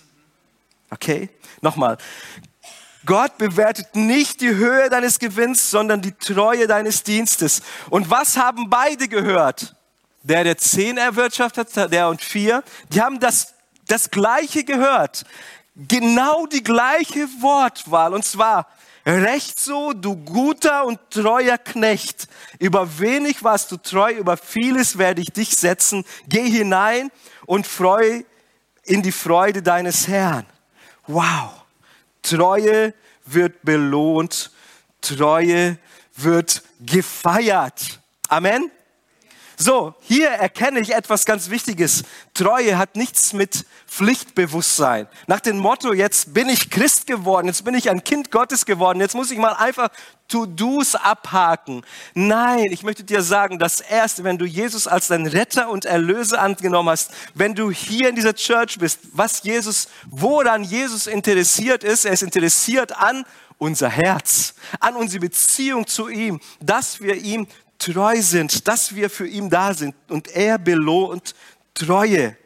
Okay? 0.90 1.30
Nochmal. 1.60 1.98
Gott 3.04 3.38
bewertet 3.38 3.94
nicht 3.94 4.40
die 4.40 4.54
Höhe 4.54 4.90
deines 4.90 5.18
Gewinns, 5.18 5.70
sondern 5.70 6.02
die 6.02 6.12
Treue 6.12 6.66
deines 6.66 7.04
Dienstes. 7.04 7.62
Und 7.88 8.10
was 8.10 8.36
haben 8.36 8.68
beide 8.68 9.08
gehört? 9.08 9.76
Der, 10.22 10.42
der 10.42 10.58
zehn 10.58 10.98
erwirtschaftet 10.98 11.76
hat, 11.76 11.92
der 11.92 12.08
und 12.08 12.20
vier, 12.20 12.64
die 12.92 13.00
haben 13.00 13.20
das, 13.20 13.54
das 13.86 14.10
Gleiche 14.10 14.64
gehört. 14.64 15.24
Genau 15.76 16.46
die 16.46 16.64
gleiche 16.64 17.28
Wortwahl. 17.40 18.12
Und 18.12 18.24
zwar, 18.24 18.66
Recht 19.06 19.60
so, 19.60 19.92
du 19.92 20.16
guter 20.16 20.84
und 20.84 20.98
treuer 21.10 21.58
Knecht. 21.58 22.26
Über 22.58 22.98
wenig 22.98 23.44
warst 23.44 23.70
du 23.70 23.76
treu, 23.76 24.10
über 24.12 24.36
vieles 24.36 24.98
werde 24.98 25.22
ich 25.22 25.30
dich 25.30 25.56
setzen. 25.56 26.04
Geh 26.28 26.50
hinein 26.50 27.12
und 27.46 27.68
freu 27.68 28.24
in 28.86 29.02
die 29.02 29.12
Freude 29.12 29.62
deines 29.62 30.08
Herrn. 30.08 30.46
Wow. 31.06 31.62
Treue 32.22 32.94
wird 33.24 33.62
belohnt. 33.62 34.50
Treue 35.00 35.78
wird 36.16 36.62
gefeiert. 36.80 38.00
Amen. 38.28 38.70
So, 39.58 39.94
hier 40.02 40.28
erkenne 40.28 40.80
ich 40.80 40.94
etwas 40.94 41.24
ganz 41.24 41.48
Wichtiges. 41.48 42.02
Treue 42.34 42.76
hat 42.76 42.94
nichts 42.94 43.32
mit 43.32 43.64
Pflichtbewusstsein. 43.86 45.08
Nach 45.26 45.40
dem 45.40 45.56
Motto, 45.56 45.94
jetzt 45.94 46.34
bin 46.34 46.50
ich 46.50 46.68
Christ 46.68 47.06
geworden, 47.06 47.46
jetzt 47.46 47.64
bin 47.64 47.74
ich 47.74 47.88
ein 47.88 48.04
Kind 48.04 48.30
Gottes 48.30 48.66
geworden, 48.66 49.00
jetzt 49.00 49.14
muss 49.14 49.30
ich 49.30 49.38
mal 49.38 49.54
einfach 49.54 49.88
To-Dos 50.28 50.94
abhaken. 50.94 51.82
Nein, 52.12 52.66
ich 52.70 52.82
möchte 52.82 53.02
dir 53.02 53.22
sagen, 53.22 53.58
dass 53.58 53.80
erst, 53.80 54.24
wenn 54.24 54.36
du 54.36 54.44
Jesus 54.44 54.86
als 54.86 55.08
dein 55.08 55.26
Retter 55.26 55.70
und 55.70 55.86
Erlöser 55.86 56.42
angenommen 56.42 56.90
hast, 56.90 57.12
wenn 57.32 57.54
du 57.54 57.70
hier 57.70 58.10
in 58.10 58.16
dieser 58.16 58.34
Church 58.34 58.78
bist, 58.78 58.98
was 59.12 59.42
Jesus, 59.42 59.88
woran 60.10 60.64
Jesus 60.64 61.06
interessiert 61.06 61.82
ist, 61.82 62.04
er 62.04 62.12
ist 62.12 62.22
interessiert 62.22 62.94
an 62.94 63.24
unser 63.56 63.88
Herz, 63.88 64.52
an 64.80 64.96
unsere 64.96 65.20
Beziehung 65.20 65.86
zu 65.86 66.08
ihm, 66.08 66.40
dass 66.60 67.00
wir 67.00 67.14
ihm 67.14 67.46
treu 67.78 68.20
sind, 68.22 68.68
dass 68.68 68.94
wir 68.94 69.10
für 69.10 69.26
ihn 69.26 69.50
da 69.50 69.74
sind 69.74 69.94
und 70.08 70.28
er 70.28 70.58
belohnt 70.58 71.34
Treue. 71.74 72.36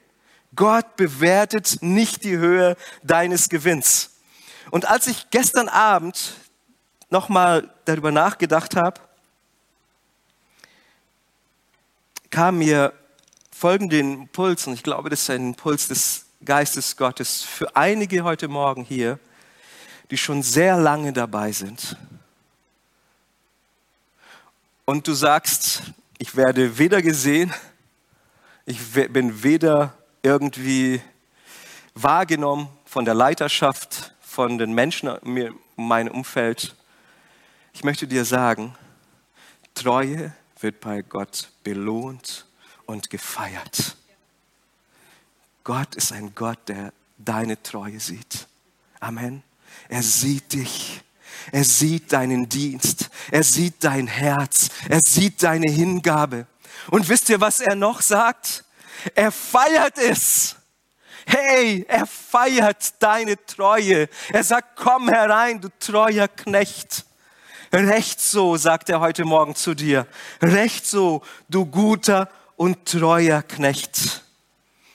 Gott 0.57 0.97
bewertet 0.97 1.79
nicht 1.81 2.25
die 2.25 2.37
Höhe 2.37 2.77
deines 3.03 3.49
Gewinns. 3.49 4.11
Und 4.71 4.89
als 4.89 5.07
ich 5.07 5.31
gestern 5.31 5.69
Abend 5.69 6.35
nochmal 7.09 7.73
darüber 7.85 8.11
nachgedacht 8.11 8.77
habe, 8.77 9.01
kam 12.31 12.59
mir 12.59 12.93
folgender 13.51 13.99
Impuls, 13.99 14.67
und 14.67 14.75
ich 14.75 14.83
glaube, 14.83 15.11
das 15.11 15.23
ist 15.23 15.31
ein 15.31 15.49
Impuls 15.49 15.89
des 15.89 16.27
Geistes 16.45 16.97
Gottes 16.97 17.43
für 17.43 17.77
einige 17.77 18.25
heute 18.25 18.49
Morgen 18.49 18.85
hier, 18.85 19.19
die 20.11 20.17
schon 20.17 20.43
sehr 20.43 20.77
lange 20.77 21.13
dabei 21.13 21.53
sind 21.53 21.97
und 24.91 25.07
du 25.07 25.15
sagst, 25.15 25.83
ich 26.19 26.35
werde 26.35 26.77
weder 26.77 27.01
gesehen, 27.01 27.55
ich 28.67 28.81
bin 28.91 29.45
weder 29.45 29.95
irgendwie 30.21 31.01
wahrgenommen 31.95 32.69
von 32.87 33.05
der 33.05 33.15
Leiterschaft, 33.15 34.17
von 34.21 34.59
den 34.59 34.73
Menschen 34.73 35.09
in 35.19 35.55
meinem 35.77 36.13
Umfeld. 36.13 36.75
Ich 37.73 37.85
möchte 37.85 38.09
dir 38.09 38.25
sagen, 38.25 38.75
Treue 39.75 40.35
wird 40.59 40.81
bei 40.81 41.03
Gott 41.03 41.53
belohnt 41.63 42.47
und 42.85 43.11
gefeiert. 43.11 43.97
Gott 45.63 45.95
ist 45.95 46.11
ein 46.11 46.35
Gott, 46.35 46.59
der 46.67 46.93
deine 47.17 47.63
Treue 47.63 48.01
sieht. 48.01 48.49
Amen. 48.99 49.45
Er 49.89 50.03
sieht 50.03 50.53
dich. 50.53 51.05
Er 51.53 51.65
sieht 51.65 52.13
deinen 52.13 52.49
Dienst. 52.49 53.11
Er 53.31 53.43
sieht 53.43 53.83
dein 53.85 54.07
Herz. 54.07 54.69
Er 54.89 55.01
sieht 55.01 55.43
deine 55.43 55.71
Hingabe. 55.71 56.47
Und 56.91 57.09
wisst 57.09 57.29
ihr, 57.29 57.41
was 57.41 57.61
er 57.61 57.75
noch 57.75 58.01
sagt? 58.01 58.65
Er 59.15 59.33
feiert 59.33 59.99
es. 59.99 60.57
Hey, 61.27 61.85
er 61.89 62.07
feiert 62.07 62.95
deine 62.99 63.37
Treue. 63.47 64.09
Er 64.33 64.45
sagt, 64.45 64.77
komm 64.77 65.09
herein, 65.09 65.61
du 65.61 65.69
treuer 65.79 66.29
Knecht. 66.29 67.05
Recht 67.73 68.21
so, 68.21 68.57
sagt 68.57 68.89
er 68.89 69.01
heute 69.01 69.25
Morgen 69.25 69.55
zu 69.55 69.75
dir. 69.75 70.07
Recht 70.43 70.87
so, 70.87 71.23
du 71.49 71.67
guter 71.67 72.29
und 72.57 72.85
treuer 72.87 73.43
Knecht. 73.43 74.25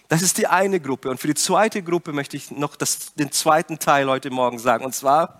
Das 0.08 0.22
ist 0.22 0.38
die 0.38 0.48
eine 0.48 0.80
Gruppe. 0.80 1.10
Und 1.10 1.20
für 1.20 1.28
die 1.28 1.36
zweite 1.36 1.82
Gruppe 1.82 2.12
möchte 2.12 2.38
ich 2.38 2.52
noch 2.52 2.76
das, 2.76 3.14
den 3.16 3.32
zweiten 3.32 3.80
Teil 3.80 4.08
heute 4.08 4.30
Morgen 4.30 4.60
sagen. 4.60 4.86
Und 4.86 4.94
zwar, 4.94 5.40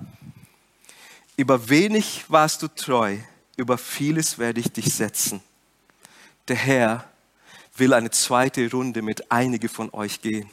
über 1.38 1.70
wenig 1.70 2.26
warst 2.30 2.62
du 2.62 2.68
treu, 2.68 3.18
über 3.58 3.78
vieles 3.78 4.38
werde 4.38 4.60
ich 4.60 4.72
dich 4.72 4.94
setzen. 4.94 5.42
Der 6.48 6.56
Herr 6.56 7.10
will 7.76 7.94
eine 7.94 8.12
zweite 8.12 8.70
Runde 8.72 9.02
mit 9.02 9.32
einige 9.32 9.70
von 9.70 9.94
euch 9.94 10.22
gehen. 10.22 10.50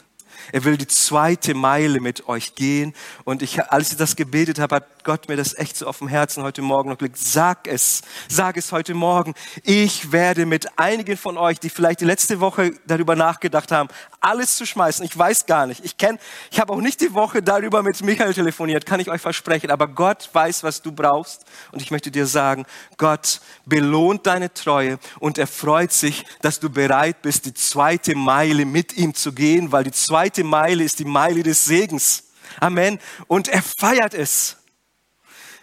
Er 0.51 0.65
will 0.65 0.77
die 0.77 0.87
zweite 0.87 1.55
Meile 1.55 2.01
mit 2.01 2.29
euch 2.29 2.55
gehen. 2.55 2.95
Und 3.25 3.43
ich, 3.43 3.63
als 3.71 3.93
ich 3.93 3.97
das 3.97 4.17
gebetet 4.17 4.59
habe, 4.59 4.77
hat 4.77 5.05
Gott 5.05 5.29
mir 5.29 5.37
das 5.37 5.57
echt 5.59 5.77
so 5.77 5.87
auf 5.87 5.99
dem 5.99 6.09
Herzen 6.09 6.43
heute 6.43 6.63
Morgen 6.63 6.91
noch 6.91 6.99
gelegt. 6.99 7.19
Sag 7.19 7.67
es, 7.67 8.03
sag 8.29 8.57
es 8.57 8.73
heute 8.73 8.95
Morgen. 8.95 9.35
Ich 9.65 10.13
werde 10.13 10.47
mit 10.47 10.79
einigen 10.79 11.17
von 11.17 11.37
euch, 11.37 11.59
die 11.59 11.71
vielleicht 11.71 12.01
die 12.01 12.05
letzte 12.05 12.41
Woche 12.41 12.73
darüber 12.87 13.17
nachgedacht 13.17 13.73
haben, 13.73 13.89
alles 14.21 14.57
zu 14.57 14.65
schmeißen. 14.65 15.05
Ich 15.05 15.17
weiß 15.19 15.47
gar 15.47 15.67
nicht. 15.67 15.85
Ich 15.85 15.97
kenne, 15.97 16.19
ich 16.51 16.61
habe 16.61 16.73
auch 16.73 16.81
nicht 16.81 17.01
die 17.01 17.13
Woche 17.15 17.43
darüber 17.43 17.83
mit 17.83 18.01
Michael 18.03 18.33
telefoniert, 18.33 18.87
kann 18.87 19.01
ich 19.01 19.11
euch 19.11 19.21
versprechen. 19.21 19.71
Aber 19.71 19.89
Gott 19.89 20.31
weiß, 20.33 20.63
was 20.63 20.81
du 20.83 20.93
brauchst. 20.93 21.45
Und 21.73 21.83
ich 21.83 21.91
möchte 21.91 22.11
dir 22.11 22.27
sagen, 22.27 22.65
Gott 22.97 23.41
belohnt 23.67 24.27
deine 24.27 24.55
Treue 24.55 24.99
und 25.19 25.39
er 25.39 25.49
freut 25.49 25.93
sich, 25.93 26.25
dass 26.41 26.61
du 26.61 26.71
bereit 26.71 27.23
bist, 27.23 27.47
die 27.47 27.55
zweite 27.55 28.15
Meile 28.15 28.65
mit 28.65 28.97
ihm 28.97 29.15
zu 29.15 29.33
gehen, 29.33 29.73
weil 29.73 29.85
die 29.85 29.93
zweite 29.93 30.32
Meile 30.43 30.85
ist 30.85 30.99
die 30.99 31.05
Meile 31.05 31.43
des 31.43 31.65
Segens. 31.65 32.25
Amen. 32.61 32.99
Und 33.27 33.49
er 33.49 33.63
feiert 33.63 34.15
es. 34.15 34.57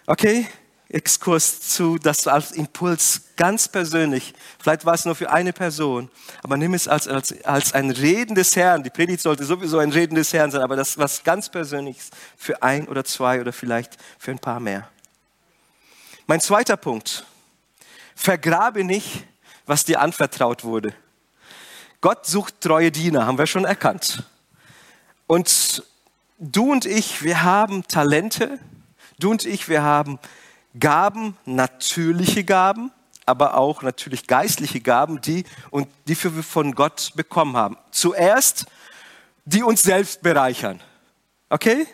Okay? 0.06 0.46
Exkurs 0.88 1.60
zu, 1.60 1.98
das 1.98 2.26
als 2.26 2.50
Impuls 2.50 3.22
ganz 3.36 3.68
persönlich. 3.68 4.34
Vielleicht 4.58 4.84
war 4.84 4.94
es 4.94 5.04
nur 5.04 5.14
für 5.14 5.30
eine 5.30 5.52
Person, 5.52 6.10
aber 6.42 6.56
nimm 6.56 6.74
es 6.74 6.88
als, 6.88 7.06
als, 7.06 7.44
als 7.44 7.72
ein 7.74 7.92
Reden 7.92 8.34
des 8.34 8.56
Herrn. 8.56 8.82
Die 8.82 8.90
Predigt 8.90 9.20
sollte 9.20 9.44
sowieso 9.44 9.78
ein 9.78 9.92
Reden 9.92 10.16
des 10.16 10.32
Herrn 10.32 10.50
sein, 10.50 10.62
aber 10.62 10.74
das 10.74 10.98
was 10.98 11.22
ganz 11.22 11.48
Persönliches 11.48 12.10
für 12.36 12.62
ein 12.62 12.88
oder 12.88 13.04
zwei 13.04 13.40
oder 13.40 13.52
vielleicht 13.52 13.98
für 14.18 14.32
ein 14.32 14.40
paar 14.40 14.58
mehr. 14.58 14.88
Mein 16.26 16.40
zweiter 16.40 16.76
Punkt. 16.76 17.24
Vergrabe 18.16 18.82
nicht, 18.82 19.24
was 19.66 19.84
dir 19.84 20.00
anvertraut 20.00 20.64
wurde. 20.64 20.92
Gott 22.00 22.26
sucht 22.26 22.60
treue 22.60 22.90
Diener, 22.90 23.26
haben 23.26 23.38
wir 23.38 23.46
schon 23.46 23.64
erkannt. 23.64 24.24
Und 25.30 25.84
du 26.40 26.72
und 26.72 26.86
ich, 26.86 27.22
wir 27.22 27.44
haben 27.44 27.86
Talente, 27.86 28.58
Du 29.20 29.30
und 29.30 29.46
ich, 29.46 29.68
wir 29.68 29.84
haben 29.84 30.18
Gaben, 30.80 31.36
natürliche 31.44 32.42
Gaben, 32.42 32.90
aber 33.26 33.56
auch 33.56 33.82
natürlich 33.82 34.26
geistliche 34.26 34.80
Gaben, 34.80 35.20
die, 35.20 35.44
und 35.70 35.86
die 36.08 36.20
wir 36.20 36.42
von 36.42 36.74
Gott 36.74 37.12
bekommen 37.14 37.56
haben. 37.56 37.76
Zuerst, 37.92 38.66
die 39.44 39.62
uns 39.62 39.84
selbst 39.84 40.20
bereichern. 40.20 40.80
Okay? 41.48 41.86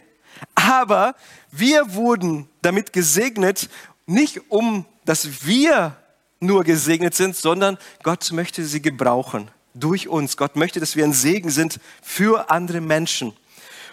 Aber 0.55 1.15
wir 1.51 1.93
wurden 1.93 2.49
damit 2.63 2.95
gesegnet, 2.95 3.69
nicht 4.07 4.51
um, 4.51 4.87
dass 5.05 5.45
wir 5.45 5.95
nur 6.41 6.65
gesegnet 6.65 7.15
sind, 7.15 7.37
sondern 7.37 7.77
Gott 8.03 8.33
möchte 8.33 8.65
sie 8.65 8.81
gebrauchen 8.81 9.51
durch 9.81 10.09
uns. 10.09 10.37
Gott 10.37 10.57
möchte, 10.57 10.81
dass 10.81 10.97
wir 10.97 11.05
ein 11.05 11.13
Segen 11.13 11.51
sind 11.51 11.79
für 12.03 12.51
andere 12.51 12.81
Menschen. 12.81 13.35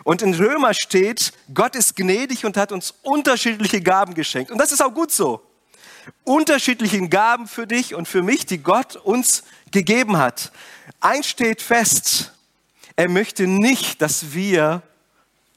Und 0.03 0.21
in 0.21 0.33
Römer 0.33 0.73
steht, 0.73 1.31
Gott 1.53 1.75
ist 1.75 1.95
gnädig 1.95 2.45
und 2.45 2.57
hat 2.57 2.71
uns 2.71 2.93
unterschiedliche 3.03 3.81
Gaben 3.81 4.13
geschenkt. 4.13 4.51
Und 4.51 4.57
das 4.57 4.71
ist 4.71 4.81
auch 4.81 4.93
gut 4.93 5.11
so. 5.11 5.41
Unterschiedliche 6.25 7.07
Gaben 7.07 7.47
für 7.47 7.65
dich 7.65 7.95
und 7.95 8.07
für 8.07 8.21
mich, 8.21 8.45
die 8.45 8.57
Gott 8.57 8.97
uns 8.97 9.43
gegeben 9.71 10.17
hat. 10.17 10.51
Eins 10.99 11.27
steht 11.27 11.61
fest, 11.61 12.33
er 12.95 13.09
möchte 13.09 13.47
nicht, 13.47 14.01
dass 14.01 14.33
wir 14.33 14.81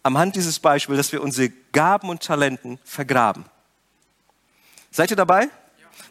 am 0.03 0.17
Hand 0.17 0.37
dieses 0.37 0.61
Beispiels, 0.61 0.99
dass 0.99 1.13
wir 1.13 1.23
unsere 1.23 1.51
Gaben 1.73 2.09
und 2.09 2.23
Talenten 2.23 2.79
vergraben. 2.85 3.45
Seid 4.93 5.11
ihr 5.11 5.17
dabei? 5.17 5.49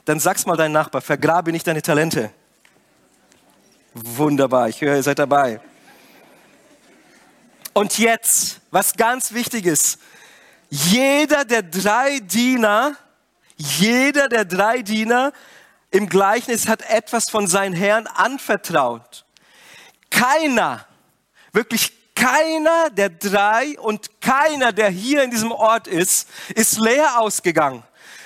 Dann 0.03 0.19
sag's 0.19 0.45
mal 0.45 0.57
deinen 0.57 0.73
Nachbar, 0.73 1.01
vergrabe 1.01 1.51
nicht 1.51 1.65
deine 1.65 1.81
Talente. 1.81 2.31
Wunderbar, 3.97 4.67
ich 4.67 4.81
höre, 4.81 4.97
ihr 4.97 5.03
seid 5.03 5.19
dabei. 5.19 5.61
Und 7.71 7.97
jetzt, 7.97 8.59
was 8.69 8.97
ganz 8.97 9.31
wichtig 9.31 9.65
ist, 9.65 9.99
jeder 10.69 11.45
der 11.45 11.63
drei 11.63 12.19
Diener, 12.19 12.97
jeder 13.55 14.27
der 14.27 14.43
drei 14.43 14.81
Diener 14.81 15.31
im 15.91 16.09
Gleichnis 16.09 16.67
hat 16.67 16.81
etwas 16.89 17.29
von 17.29 17.47
seinem 17.47 17.73
Herrn 17.73 18.05
anvertraut. 18.07 19.23
Keiner, 20.09 20.85
wirklich 21.53 21.93
keiner 22.15 22.89
der 22.89 23.09
drei 23.09 23.79
und 23.79 24.19
keiner, 24.19 24.73
der 24.73 24.89
hier 24.89 25.23
in 25.23 25.31
diesem 25.31 25.53
Ort 25.53 25.87
ist, 25.87 26.27
ist 26.53 26.79
leer 26.79 27.21
ausgegangen. 27.21 27.81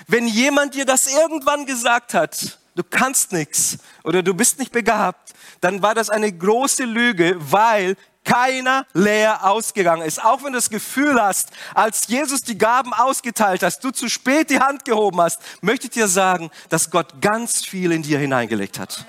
Wenn 0.07 0.27
jemand 0.27 0.73
dir 0.73 0.85
das 0.85 1.05
irgendwann 1.05 1.67
gesagt 1.67 2.15
hat, 2.15 2.57
du 2.73 2.81
kannst 2.83 3.33
nichts 3.33 3.77
oder 4.03 4.23
du 4.23 4.33
bist 4.33 4.57
nicht 4.57 4.71
begabt, 4.71 5.35
dann 5.61 5.81
war 5.81 5.95
das 5.95 6.09
eine 6.09 6.31
große 6.31 6.83
Lüge, 6.83 7.35
weil 7.39 7.95
keiner 8.23 8.85
leer 8.93 9.45
ausgegangen 9.45 10.03
ist. 10.05 10.23
Auch 10.23 10.43
wenn 10.43 10.53
du 10.53 10.57
das 10.59 10.69
Gefühl 10.69 11.21
hast, 11.21 11.49
als 11.73 12.07
Jesus 12.07 12.41
die 12.41 12.57
Gaben 12.57 12.93
ausgeteilt 12.93 13.63
hast, 13.63 13.83
du 13.83 13.91
zu 13.91 14.09
spät 14.09 14.49
die 14.49 14.59
Hand 14.59 14.85
gehoben 14.85 15.19
hast, 15.21 15.41
möchte 15.61 15.87
ich 15.87 15.93
dir 15.93 16.07
sagen, 16.07 16.51
dass 16.69 16.91
Gott 16.91 17.21
ganz 17.21 17.65
viel 17.65 17.91
in 17.91 18.03
dir 18.03 18.19
hineingelegt 18.19 18.77
hat. 18.77 19.05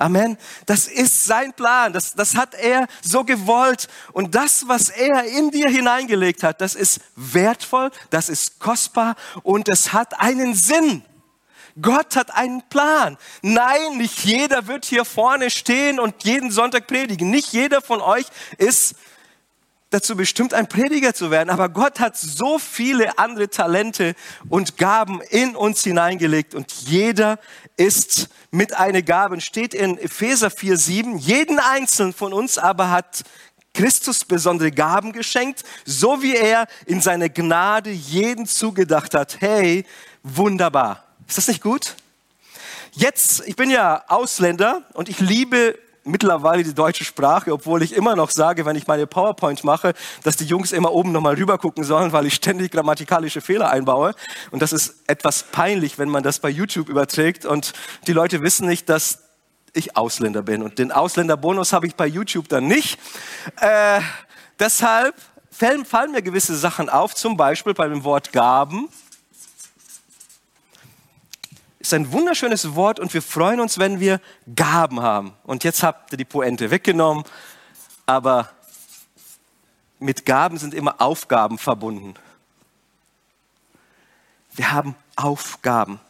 Amen. 0.00 0.38
Das 0.64 0.86
ist 0.86 1.26
sein 1.26 1.52
Plan. 1.52 1.92
Das, 1.92 2.14
das 2.14 2.34
hat 2.34 2.54
er 2.54 2.86
so 3.02 3.22
gewollt. 3.22 3.86
Und 4.12 4.34
das, 4.34 4.66
was 4.66 4.88
er 4.88 5.24
in 5.24 5.50
dir 5.50 5.68
hineingelegt 5.68 6.42
hat, 6.42 6.62
das 6.62 6.74
ist 6.74 7.00
wertvoll, 7.16 7.90
das 8.08 8.30
ist 8.30 8.60
kostbar 8.60 9.14
und 9.42 9.68
es 9.68 9.92
hat 9.92 10.18
einen 10.18 10.54
Sinn. 10.54 11.02
Gott 11.80 12.16
hat 12.16 12.34
einen 12.34 12.62
Plan. 12.68 13.16
Nein, 13.42 13.98
nicht 13.98 14.24
jeder 14.24 14.66
wird 14.66 14.84
hier 14.84 15.04
vorne 15.04 15.50
stehen 15.50 16.00
und 16.00 16.24
jeden 16.24 16.50
Sonntag 16.50 16.86
predigen. 16.86 17.30
Nicht 17.30 17.52
jeder 17.52 17.80
von 17.80 18.00
euch 18.00 18.26
ist 18.58 18.94
dazu 19.90 20.16
bestimmt, 20.16 20.54
ein 20.54 20.68
Prediger 20.68 21.14
zu 21.14 21.30
werden. 21.30 21.50
Aber 21.50 21.68
Gott 21.68 22.00
hat 22.00 22.16
so 22.16 22.58
viele 22.58 23.18
andere 23.18 23.50
Talente 23.50 24.14
und 24.48 24.78
Gaben 24.78 25.20
in 25.30 25.56
uns 25.56 25.82
hineingelegt 25.82 26.54
und 26.54 26.72
jeder 26.72 27.38
ist 27.76 28.28
mit 28.50 28.74
einer 28.74 29.02
Gabe. 29.02 29.40
Steht 29.40 29.74
in 29.74 29.98
Epheser 29.98 30.48
4,7. 30.48 31.18
Jeden 31.18 31.58
einzelnen 31.58 32.12
von 32.12 32.32
uns 32.32 32.56
aber 32.56 32.90
hat 32.90 33.24
Christus 33.74 34.24
besondere 34.24 34.72
Gaben 34.72 35.12
geschenkt, 35.12 35.62
so 35.84 36.22
wie 36.22 36.34
er 36.34 36.66
in 36.86 37.00
seiner 37.00 37.28
Gnade 37.28 37.90
jeden 37.90 38.46
zugedacht 38.46 39.14
hat. 39.14 39.40
Hey, 39.40 39.84
wunderbar. 40.22 41.09
Ist 41.30 41.38
das 41.38 41.46
nicht 41.46 41.62
gut? 41.62 41.94
Jetzt, 42.90 43.44
ich 43.46 43.54
bin 43.54 43.70
ja 43.70 44.02
Ausländer 44.08 44.82
und 44.94 45.08
ich 45.08 45.20
liebe 45.20 45.78
mittlerweile 46.02 46.64
die 46.64 46.74
deutsche 46.74 47.04
Sprache, 47.04 47.52
obwohl 47.52 47.84
ich 47.84 47.94
immer 47.94 48.16
noch 48.16 48.30
sage, 48.30 48.66
wenn 48.66 48.74
ich 48.74 48.88
meine 48.88 49.06
PowerPoint 49.06 49.62
mache, 49.62 49.94
dass 50.24 50.36
die 50.36 50.44
Jungs 50.44 50.72
immer 50.72 50.90
oben 50.90 51.12
nochmal 51.12 51.36
rüber 51.36 51.56
gucken 51.56 51.84
sollen, 51.84 52.10
weil 52.10 52.26
ich 52.26 52.34
ständig 52.34 52.72
grammatikalische 52.72 53.40
Fehler 53.40 53.70
einbaue. 53.70 54.16
Und 54.50 54.60
das 54.60 54.72
ist 54.72 54.96
etwas 55.06 55.44
peinlich, 55.44 56.00
wenn 56.00 56.08
man 56.08 56.24
das 56.24 56.40
bei 56.40 56.48
YouTube 56.48 56.88
überträgt 56.88 57.44
und 57.44 57.74
die 58.08 58.12
Leute 58.12 58.42
wissen 58.42 58.66
nicht, 58.66 58.88
dass 58.88 59.20
ich 59.72 59.96
Ausländer 59.96 60.42
bin. 60.42 60.62
Und 60.62 60.80
den 60.80 60.90
Ausländerbonus 60.90 61.72
habe 61.72 61.86
ich 61.86 61.94
bei 61.94 62.08
YouTube 62.08 62.48
dann 62.48 62.66
nicht. 62.66 62.98
Äh, 63.60 64.00
deshalb 64.58 65.14
fallen 65.52 66.10
mir 66.10 66.22
gewisse 66.22 66.56
Sachen 66.56 66.88
auf, 66.88 67.14
zum 67.14 67.36
Beispiel 67.36 67.74
bei 67.74 67.86
dem 67.86 68.02
Wort 68.02 68.32
Gaben 68.32 68.88
ist 71.80 71.94
ein 71.94 72.12
wunderschönes 72.12 72.74
Wort 72.74 73.00
und 73.00 73.12
wir 73.14 73.22
freuen 73.22 73.58
uns, 73.58 73.78
wenn 73.78 74.00
wir 74.00 74.20
Gaben 74.54 75.00
haben. 75.00 75.32
Und 75.44 75.64
jetzt 75.64 75.82
habt 75.82 76.12
ihr 76.12 76.18
die 76.18 76.26
Poente 76.26 76.70
weggenommen, 76.70 77.24
aber 78.04 78.50
mit 79.98 80.26
Gaben 80.26 80.58
sind 80.58 80.74
immer 80.74 81.00
Aufgaben 81.00 81.58
verbunden. 81.58 82.14
Wir 84.52 84.72
haben 84.72 84.94
Aufgaben. 85.16 86.00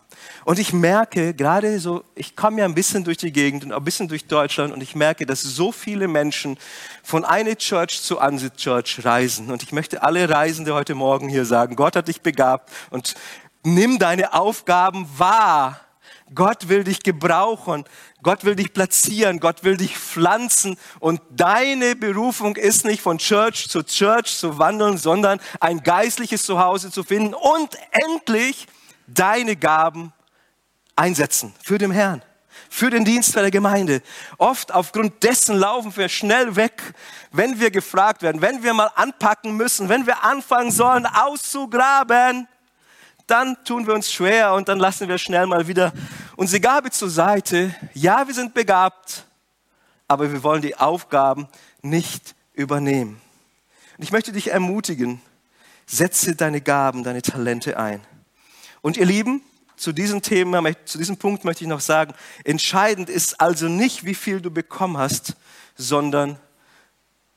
Und 0.44 0.58
ich 0.58 0.72
merke 0.72 1.34
gerade 1.34 1.78
so, 1.78 2.02
ich 2.14 2.34
komme 2.34 2.60
ja 2.60 2.64
ein 2.64 2.74
bisschen 2.74 3.04
durch 3.04 3.18
die 3.18 3.32
Gegend 3.32 3.64
und 3.64 3.72
ein 3.72 3.84
bisschen 3.84 4.08
durch 4.08 4.26
Deutschland 4.26 4.72
und 4.72 4.82
ich 4.82 4.96
merke, 4.96 5.24
dass 5.24 5.42
so 5.42 5.70
viele 5.70 6.08
Menschen 6.08 6.58
von 7.02 7.24
einer 7.24 7.56
Church 7.56 8.02
zu 8.02 8.18
andere 8.18 8.52
Church 8.54 9.04
reisen. 9.04 9.50
Und 9.50 9.62
ich 9.62 9.72
möchte 9.72 10.02
alle 10.02 10.28
Reisende 10.28 10.74
heute 10.74 10.94
Morgen 10.94 11.28
hier 11.28 11.44
sagen, 11.44 11.76
Gott 11.76 11.94
hat 11.94 12.08
dich 12.08 12.22
begabt 12.22 12.70
und 12.90 13.14
nimm 13.62 13.98
deine 13.98 14.32
Aufgaben 14.32 15.08
wahr. 15.16 15.80
Gott 16.34 16.68
will 16.68 16.84
dich 16.84 17.02
gebrauchen. 17.02 17.84
Gott 18.22 18.44
will 18.44 18.54
dich 18.54 18.72
platzieren. 18.72 19.40
Gott 19.40 19.64
will 19.64 19.76
dich 19.76 19.96
pflanzen. 19.98 20.78
Und 21.00 21.20
deine 21.30 21.96
Berufung 21.96 22.56
ist 22.56 22.84
nicht 22.84 23.02
von 23.02 23.18
Church 23.18 23.68
zu 23.68 23.82
Church 23.82 24.36
zu 24.36 24.58
wandeln, 24.58 24.96
sondern 24.96 25.40
ein 25.58 25.82
geistliches 25.82 26.44
Zuhause 26.44 26.90
zu 26.90 27.02
finden 27.02 27.34
und 27.34 27.76
endlich 27.90 28.68
deine 29.06 29.56
Gaben 29.56 30.12
einsetzen 30.94 31.52
für 31.62 31.78
den 31.78 31.90
Herrn, 31.90 32.22
für 32.68 32.90
den 32.90 33.04
Dienst 33.04 33.34
der 33.34 33.50
Gemeinde. 33.50 34.02
Oft 34.38 34.72
aufgrund 34.72 35.22
dessen 35.24 35.56
laufen 35.56 35.96
wir 35.96 36.08
schnell 36.08 36.54
weg, 36.54 36.94
wenn 37.32 37.58
wir 37.58 37.70
gefragt 37.72 38.22
werden, 38.22 38.40
wenn 38.40 38.62
wir 38.62 38.74
mal 38.74 38.90
anpacken 38.94 39.56
müssen, 39.56 39.88
wenn 39.88 40.06
wir 40.06 40.22
anfangen 40.22 40.70
sollen 40.70 41.06
auszugraben, 41.06 42.46
dann 43.30 43.56
tun 43.64 43.86
wir 43.86 43.94
uns 43.94 44.10
schwer 44.10 44.54
und 44.54 44.68
dann 44.68 44.78
lassen 44.78 45.08
wir 45.08 45.18
schnell 45.18 45.46
mal 45.46 45.68
wieder 45.68 45.92
unsere 46.36 46.60
Gabe 46.60 46.90
zur 46.90 47.10
Seite. 47.10 47.74
Ja, 47.94 48.26
wir 48.26 48.34
sind 48.34 48.54
begabt, 48.54 49.24
aber 50.08 50.32
wir 50.32 50.42
wollen 50.42 50.62
die 50.62 50.76
Aufgaben 50.76 51.48
nicht 51.82 52.34
übernehmen. 52.54 53.20
Und 53.96 54.04
ich 54.04 54.12
möchte 54.12 54.32
dich 54.32 54.50
ermutigen, 54.50 55.20
setze 55.86 56.34
deine 56.34 56.60
Gaben, 56.60 57.04
deine 57.04 57.22
Talente 57.22 57.78
ein. 57.78 58.00
Und 58.82 58.96
ihr 58.96 59.06
Lieben, 59.06 59.42
zu 59.76 59.92
diesem 59.92 60.20
Thema, 60.20 60.62
zu 60.84 60.98
diesem 60.98 61.16
Punkt 61.16 61.44
möchte 61.44 61.64
ich 61.64 61.68
noch 61.68 61.80
sagen, 61.80 62.12
entscheidend 62.44 63.08
ist 63.08 63.40
also 63.40 63.68
nicht, 63.68 64.04
wie 64.04 64.14
viel 64.14 64.40
du 64.40 64.50
bekommen 64.50 64.98
hast, 64.98 65.36
sondern 65.76 66.38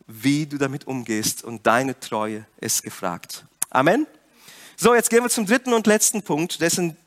wie 0.08 0.46
du 0.46 0.58
damit 0.58 0.86
umgehst. 0.88 1.44
Und 1.44 1.66
deine 1.66 2.00
Treue 2.00 2.46
ist 2.60 2.84
gefragt. 2.84 3.46
Amen. 3.70 4.08
So, 4.84 4.94
jetzt 4.94 5.10
gehen 5.10 5.24
wir 5.24 5.30
zum 5.30 5.46
dritten 5.46 5.72
und 5.72 5.88
letzten 5.88 6.24
Punkt. 6.24 6.60
Der 6.60 6.68
ist 6.68 6.78
ein 6.78 6.98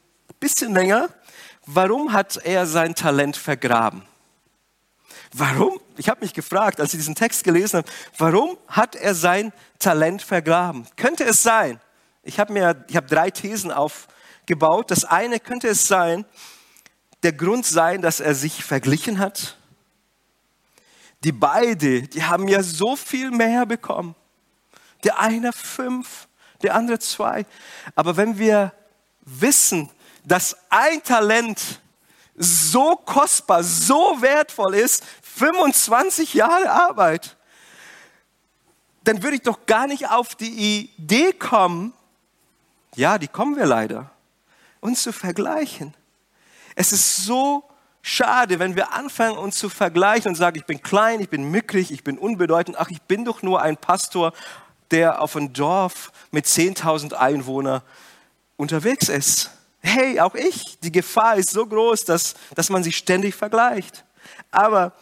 bisschen 0.40 0.72
länger. 0.72 1.10
Warum 1.66 2.14
hat 2.14 2.38
er 2.38 2.64
sein 2.64 2.94
Talent 2.94 3.36
vergraben? 3.36 4.00
Warum? 5.34 5.78
Ich 5.98 6.08
habe 6.08 6.22
mich 6.22 6.32
gefragt, 6.32 6.80
als 6.80 6.94
ich 6.94 7.00
diesen 7.00 7.14
Text 7.14 7.44
gelesen 7.44 7.76
habe, 7.76 7.90
warum 8.16 8.56
hat 8.66 8.96
er 8.96 9.14
sein 9.14 9.52
Talent 9.78 10.22
vergraben? 10.22 10.86
Könnte 10.96 11.24
es 11.24 11.42
sein? 11.42 11.78
Ich 12.22 12.40
habe 12.40 12.50
mir, 12.54 12.82
ich 12.88 12.96
habe 12.96 13.08
drei 13.08 13.30
Thesen 13.30 13.70
auf, 13.70 14.08
gebaut. 14.46 14.90
Das 14.90 15.04
eine 15.04 15.38
könnte 15.38 15.68
es 15.68 15.86
sein, 15.86 16.24
der 17.22 17.34
Grund 17.34 17.66
sein, 17.66 18.00
dass 18.00 18.20
er 18.20 18.34
sich 18.34 18.64
verglichen 18.64 19.18
hat. 19.18 19.58
Die 21.24 21.32
beide, 21.32 22.04
die 22.04 22.24
haben 22.24 22.48
ja 22.48 22.62
so 22.62 22.96
viel 22.96 23.30
mehr 23.30 23.66
bekommen. 23.66 24.14
Der 25.04 25.20
eine 25.20 25.52
fünf, 25.52 26.26
der 26.66 26.74
andere 26.74 26.98
zwei. 26.98 27.46
Aber 27.94 28.16
wenn 28.16 28.38
wir 28.38 28.72
wissen, 29.22 29.90
dass 30.24 30.56
ein 30.68 31.02
Talent 31.02 31.80
so 32.36 32.96
kostbar, 32.96 33.62
so 33.62 34.20
wertvoll 34.20 34.74
ist, 34.74 35.04
25 35.22 36.34
Jahre 36.34 36.70
Arbeit, 36.70 37.36
dann 39.04 39.22
würde 39.22 39.36
ich 39.36 39.42
doch 39.42 39.66
gar 39.66 39.86
nicht 39.86 40.10
auf 40.10 40.34
die 40.34 40.88
Idee 40.98 41.32
kommen, 41.32 41.92
ja, 42.94 43.18
die 43.18 43.28
kommen 43.28 43.56
wir 43.56 43.66
leider, 43.66 44.10
uns 44.80 45.02
zu 45.02 45.12
vergleichen. 45.12 45.94
Es 46.74 46.92
ist 46.92 47.24
so 47.24 47.64
schade, 48.02 48.58
wenn 48.58 48.76
wir 48.76 48.92
anfangen, 48.92 49.36
uns 49.36 49.58
zu 49.58 49.68
vergleichen 49.68 50.30
und 50.30 50.34
sagen, 50.34 50.56
ich 50.56 50.64
bin 50.64 50.82
klein, 50.82 51.20
ich 51.20 51.28
bin 51.28 51.50
mickrig, 51.50 51.90
ich 51.90 52.04
bin 52.04 52.18
unbedeutend. 52.18 52.76
Ach, 52.78 52.88
ich 52.90 53.02
bin 53.02 53.24
doch 53.24 53.42
nur 53.42 53.60
ein 53.62 53.76
Pastor, 53.76 54.32
der 54.90 55.20
auf 55.20 55.36
einem 55.36 55.52
Dorf 55.52 56.12
mit 56.30 56.46
10.000 56.46 57.14
Einwohnern 57.14 57.82
unterwegs 58.56 59.08
ist. 59.08 59.50
Hey, 59.80 60.20
auch 60.20 60.34
ich, 60.34 60.78
die 60.80 60.92
Gefahr 60.92 61.36
ist 61.36 61.50
so 61.50 61.66
groß, 61.66 62.04
dass, 62.04 62.34
dass 62.54 62.70
man 62.70 62.82
sich 62.82 62.96
ständig 62.96 63.34
vergleicht. 63.34 64.04
Aber 64.50 64.92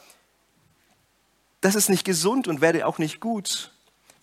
das 1.61 1.75
ist 1.75 1.89
nicht 1.89 2.05
gesund 2.05 2.49
und 2.49 2.61
werde 2.61 2.87
auch 2.87 2.99
nicht 2.99 3.21
gut. 3.21 3.73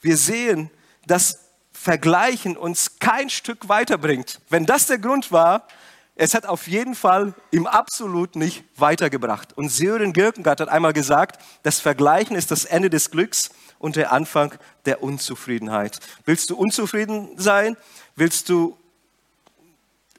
Wir 0.01 0.17
sehen, 0.17 0.69
dass 1.07 1.39
Vergleichen 1.71 2.57
uns 2.57 2.99
kein 2.99 3.29
Stück 3.29 3.69
weiterbringt. 3.69 4.39
Wenn 4.49 4.67
das 4.67 4.85
der 4.85 4.99
Grund 4.99 5.31
war, 5.31 5.67
es 6.15 6.35
hat 6.35 6.45
auf 6.45 6.67
jeden 6.67 6.93
Fall 6.93 7.33
ihm 7.49 7.65
absolut 7.65 8.35
nicht 8.35 8.63
weitergebracht. 8.75 9.57
Und 9.57 9.69
Sören 9.69 10.13
Kierkegaard 10.13 10.61
hat 10.61 10.69
einmal 10.69 10.93
gesagt, 10.93 11.41
das 11.63 11.79
Vergleichen 11.79 12.35
ist 12.35 12.51
das 12.51 12.65
Ende 12.65 12.91
des 12.91 13.09
Glücks 13.09 13.49
und 13.81 13.95
der 13.95 14.11
Anfang 14.11 14.53
der 14.85 15.01
Unzufriedenheit. 15.01 15.99
Willst 16.25 16.51
du 16.51 16.55
unzufrieden 16.55 17.29
sein? 17.37 17.75
Willst 18.15 18.47
du 18.49 18.77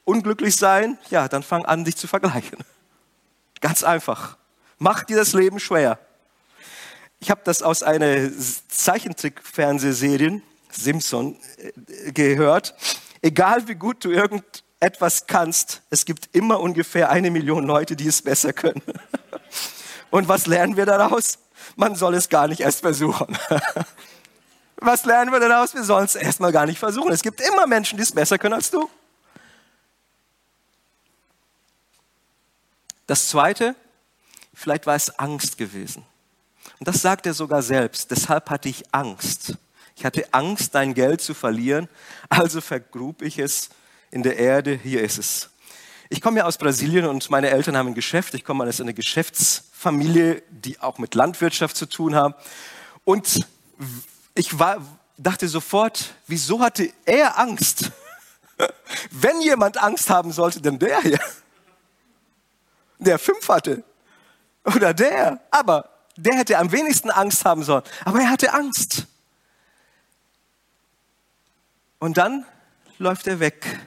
unglücklich 0.03 0.57
sein? 0.57 0.97
Ja, 1.09 1.29
dann 1.29 1.43
fang 1.43 1.65
an, 1.65 1.85
dich 1.85 1.95
zu 1.95 2.07
vergleichen. 2.07 2.59
Ganz 3.61 3.83
einfach. 3.83 4.37
Mach 4.79 5.05
dir 5.05 5.15
das 5.15 5.31
Leben 5.31 5.61
schwer. 5.61 5.97
Ich 7.19 7.31
habe 7.31 7.39
das 7.45 7.61
aus 7.61 7.83
einer 7.83 8.29
Zeichentrick-Fernsehserie 8.67 10.41
Simpson 10.69 11.37
äh, 11.57 12.11
gehört. 12.11 12.75
Egal 13.21 13.69
wie 13.69 13.75
gut 13.75 14.03
du 14.03 14.11
irgendetwas 14.11 15.25
kannst, 15.25 15.83
es 15.89 16.03
gibt 16.03 16.35
immer 16.35 16.59
ungefähr 16.59 17.09
eine 17.09 17.31
Million 17.31 17.65
Leute, 17.65 17.95
die 17.95 18.07
es 18.07 18.21
besser 18.21 18.51
können. 18.51 18.81
Und 20.09 20.27
was 20.27 20.47
lernen 20.47 20.75
wir 20.75 20.85
daraus? 20.85 21.39
Man 21.75 21.95
soll 21.95 22.15
es 22.15 22.29
gar 22.29 22.47
nicht 22.47 22.61
erst 22.61 22.81
versuchen. 22.81 23.37
Was 24.77 25.05
lernen 25.05 25.31
wir 25.31 25.39
daraus? 25.39 25.73
Wir 25.73 25.83
sollen 25.83 26.05
es 26.05 26.15
erstmal 26.15 26.51
gar 26.51 26.65
nicht 26.65 26.79
versuchen. 26.79 27.11
Es 27.11 27.21
gibt 27.21 27.39
immer 27.41 27.67
Menschen, 27.67 27.97
die 27.97 28.03
es 28.03 28.11
besser 28.11 28.37
können 28.37 28.55
als 28.55 28.69
du. 28.69 28.89
Das 33.07 33.27
zweite, 33.27 33.75
vielleicht 34.53 34.85
war 34.85 34.95
es 34.95 35.17
Angst 35.19 35.57
gewesen. 35.57 36.05
Und 36.79 36.87
das 36.87 37.01
sagt 37.01 37.25
er 37.25 37.33
sogar 37.33 37.61
selbst. 37.61 38.11
Deshalb 38.11 38.49
hatte 38.49 38.69
ich 38.69 38.83
Angst. 38.93 39.55
Ich 39.95 40.05
hatte 40.05 40.33
Angst, 40.33 40.75
dein 40.75 40.93
Geld 40.93 41.21
zu 41.21 41.33
verlieren, 41.33 41.87
also 42.29 42.61
vergrub 42.61 43.21
ich 43.21 43.37
es 43.39 43.69
in 44.11 44.23
der 44.23 44.37
Erde. 44.37 44.73
Hier 44.81 45.01
ist 45.01 45.17
es. 45.17 45.49
Ich 46.09 46.21
komme 46.21 46.39
ja 46.39 46.45
aus 46.45 46.57
Brasilien 46.57 47.05
und 47.05 47.29
meine 47.29 47.49
Eltern 47.49 47.77
haben 47.77 47.87
ein 47.87 47.93
Geschäft. 47.93 48.33
Ich 48.33 48.43
komme 48.43 48.65
aus 48.65 48.81
einer 48.81 48.93
Geschäftsfamilie, 48.93 50.43
die 50.49 50.79
auch 50.79 50.97
mit 50.97 51.15
Landwirtschaft 51.15 51.75
zu 51.75 51.85
tun 51.85 52.15
haben. 52.15 52.35
Und 53.05 53.47
ich 54.35 54.59
war, 54.59 54.81
dachte 55.17 55.47
sofort, 55.47 56.13
wieso 56.27 56.59
hatte 56.59 56.91
er 57.05 57.39
Angst? 57.39 57.91
Wenn 59.11 59.41
jemand 59.41 59.77
Angst 59.81 60.09
haben 60.09 60.31
sollte, 60.31 60.61
dann 60.61 60.77
der 60.79 61.01
hier. 61.01 61.19
Der 62.99 63.19
fünf 63.19 63.47
hatte. 63.49 63.83
Oder 64.63 64.93
der. 64.93 65.39
Aber 65.51 65.89
der 66.15 66.35
hätte 66.35 66.57
am 66.57 66.71
wenigsten 66.71 67.09
Angst 67.09 67.43
haben 67.45 67.63
sollen. 67.63 67.83
Aber 68.05 68.19
er 68.19 68.29
hatte 68.29 68.53
Angst. 68.53 69.07
Und 71.99 72.17
dann 72.17 72.45
läuft 72.97 73.27
er 73.27 73.39
weg. 73.39 73.79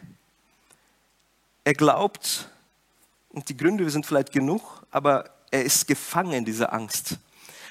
Er 1.66 1.74
glaubt, 1.74 2.48
und 3.29 3.48
die 3.48 3.57
Gründe 3.57 3.90
sind 3.90 4.07
vielleicht 4.07 4.31
genug, 4.31 4.87
aber 4.92 5.31
er 5.50 5.64
ist 5.64 5.88
gefangen 5.88 6.33
in 6.33 6.44
dieser 6.44 6.72
Angst. 6.72 7.16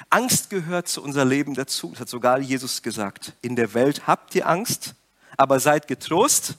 Angst 0.10 0.50
gehört 0.50 0.90
zu 0.90 1.02
unser 1.02 1.24
Leben 1.24 1.54
dazu. 1.54 1.92
Das 1.92 2.02
hat 2.02 2.10
sogar 2.10 2.40
Jesus 2.40 2.82
gesagt. 2.82 3.32
In 3.42 3.56
der 3.56 3.74
Welt 3.74 4.06
habt 4.06 4.36
ihr 4.36 4.50
Angst, 4.50 4.96
aber 5.38 5.62
seid 5.62 5.88
getrost. 5.88 6.56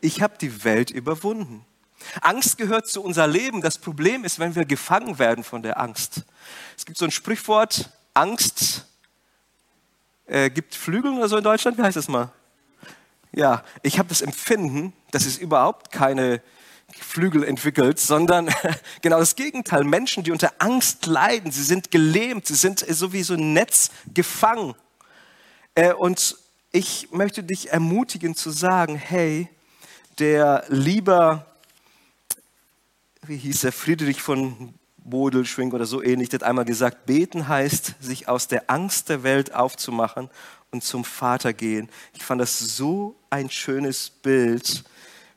Ich 0.00 0.22
habe 0.22 0.38
die 0.38 0.64
Welt 0.64 0.90
überwunden. 0.90 1.66
Angst 2.22 2.56
gehört 2.56 2.88
zu 2.88 3.02
unser 3.02 3.26
Leben. 3.26 3.60
Das 3.60 3.76
Problem 3.76 4.24
ist, 4.24 4.38
wenn 4.38 4.54
wir 4.54 4.64
gefangen 4.64 5.18
werden 5.18 5.44
von 5.44 5.62
der 5.62 5.78
Angst. 5.78 6.22
Es 6.74 6.86
gibt 6.86 6.96
so 6.96 7.04
ein 7.04 7.10
Sprichwort, 7.10 7.90
Angst 8.14 8.86
äh, 10.24 10.48
gibt 10.48 10.74
Flügel 10.74 11.12
oder 11.12 11.28
so 11.28 11.36
in 11.36 11.44
Deutschland. 11.44 11.76
Wie 11.76 11.82
heißt 11.82 11.98
das 11.98 12.08
mal? 12.08 12.32
Ja, 13.32 13.64
ich 13.82 13.98
habe 13.98 14.08
das 14.08 14.22
Empfinden, 14.22 14.92
dass 15.10 15.26
es 15.26 15.38
überhaupt 15.38 15.92
keine 15.92 16.42
Flügel 16.92 17.44
entwickelt, 17.44 17.98
sondern 17.98 18.50
genau 19.02 19.18
das 19.18 19.36
Gegenteil. 19.36 19.84
Menschen, 19.84 20.24
die 20.24 20.32
unter 20.32 20.52
Angst 20.58 21.06
leiden, 21.06 21.50
sie 21.50 21.62
sind 21.62 21.90
gelähmt, 21.90 22.46
sie 22.46 22.54
sind 22.54 22.80
so 22.80 23.12
wie 23.12 23.22
so 23.22 23.34
ein 23.34 23.52
Netz 23.52 23.90
gefangen. 24.14 24.74
Äh, 25.74 25.92
und 25.92 26.36
ich 26.72 27.08
möchte 27.12 27.42
dich 27.42 27.70
ermutigen 27.70 28.34
zu 28.34 28.50
sagen, 28.50 28.96
hey, 28.96 29.48
der 30.18 30.64
lieber, 30.68 31.46
wie 33.22 33.36
hieß 33.36 33.64
er, 33.64 33.72
Friedrich 33.72 34.20
von 34.20 34.74
Bodelschwing 34.96 35.72
oder 35.72 35.86
so 35.86 36.02
ähnlich, 36.02 36.28
der 36.28 36.40
hat 36.40 36.46
einmal 36.48 36.64
gesagt, 36.64 37.06
beten 37.06 37.48
heißt, 37.48 37.94
sich 38.00 38.28
aus 38.28 38.48
der 38.48 38.68
Angst 38.68 39.08
der 39.08 39.22
Welt 39.22 39.54
aufzumachen 39.54 40.28
und 40.70 40.84
zum 40.84 41.04
Vater 41.04 41.52
gehen. 41.52 41.88
Ich 42.14 42.24
fand 42.24 42.40
das 42.40 42.58
so 42.58 43.17
ein 43.30 43.50
schönes 43.50 44.10
Bild, 44.10 44.84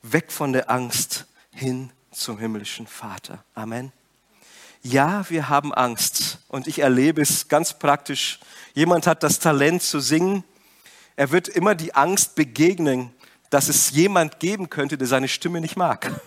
weg 0.02 0.32
von 0.32 0.54
der 0.54 0.70
Angst 0.70 1.26
hin 1.52 1.92
zum 2.12 2.38
himmlischen 2.38 2.88
Vater. 2.88 3.44
Amen. 3.54 3.92
Ja, 4.84 5.30
wir 5.30 5.50
haben 5.50 5.74
Angst 5.74 6.40
und 6.48 6.68
ich 6.68 6.80
erlebe 6.80 7.22
es 7.22 7.48
ganz 7.48 7.78
praktisch. 7.78 8.40
Jemand 8.74 9.06
hat 9.06 9.22
das 9.22 9.40
Talent 9.40 9.84
zu 9.84 10.00
singen. 10.00 10.44
Er 11.16 11.32
wird 11.32 11.48
immer 11.48 11.76
die 11.76 11.94
Angst 11.94 12.36
begegnen, 12.36 13.12
dass 13.52 13.68
es 13.68 13.92
jemand 13.92 14.40
geben 14.40 14.70
könnte, 14.70 14.98
der 14.98 15.08
seine 15.08 15.28
Stimme 15.28 15.62
nicht 15.62 15.78
mag. 15.78 16.20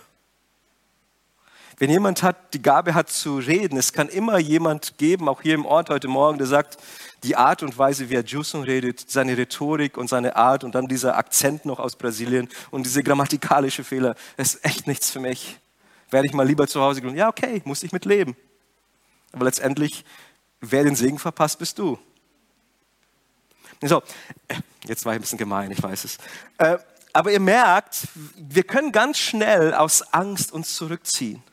Wenn 1.77 1.89
jemand 1.89 2.23
hat, 2.23 2.53
die 2.53 2.61
Gabe 2.61 2.93
hat 2.93 3.09
zu 3.09 3.37
reden, 3.37 3.77
es 3.77 3.91
kann 3.91 4.07
immer 4.07 4.37
jemand 4.37 4.97
geben, 4.97 5.27
auch 5.27 5.41
hier 5.41 5.55
im 5.55 5.65
Ort 5.65 5.89
heute 5.89 6.07
Morgen, 6.07 6.37
der 6.37 6.47
sagt, 6.47 6.77
die 7.23 7.35
Art 7.35 7.63
und 7.63 7.77
Weise, 7.77 8.09
wie 8.09 8.15
er 8.15 8.23
Jusun 8.23 8.63
redet, 8.63 9.09
seine 9.09 9.37
Rhetorik 9.37 9.97
und 9.97 10.07
seine 10.07 10.37
Art 10.37 10.63
und 10.63 10.73
dann 10.73 10.87
dieser 10.87 11.17
Akzent 11.17 11.65
noch 11.65 11.79
aus 11.79 11.97
Brasilien 11.97 12.47
und 12.71 12.85
diese 12.85 13.03
grammatikalische 13.03 13.83
Fehler, 13.83 14.15
das 14.37 14.55
ist 14.55 14.65
echt 14.65 14.87
nichts 14.87 15.11
für 15.11 15.19
mich. 15.19 15.59
Werde 16.11 16.27
ich 16.27 16.33
mal 16.33 16.47
lieber 16.47 16.67
zu 16.67 16.79
Hause 16.81 17.01
gehen. 17.01 17.15
Ja, 17.15 17.27
okay, 17.27 17.61
muss 17.65 17.83
ich 17.83 17.91
mit 17.91 18.05
leben. 18.05 18.37
Aber 19.33 19.45
letztendlich, 19.45 20.05
wer 20.61 20.83
den 20.85 20.95
Segen 20.95 21.19
verpasst, 21.19 21.59
bist 21.59 21.77
du. 21.77 21.99
So, 23.81 24.01
jetzt 24.87 25.03
war 25.03 25.13
ich 25.13 25.19
ein 25.19 25.21
bisschen 25.21 25.37
gemein, 25.37 25.71
ich 25.71 25.83
weiß 25.83 26.05
es. 26.05 26.17
Äh, 26.57 26.77
aber 27.11 27.31
ihr 27.31 27.41
merkt, 27.41 28.07
wir 28.35 28.63
können 28.63 28.93
ganz 28.93 29.17
schnell 29.17 29.73
aus 29.73 30.13
Angst 30.13 30.53
uns 30.53 30.75
zurückziehen 30.75 31.43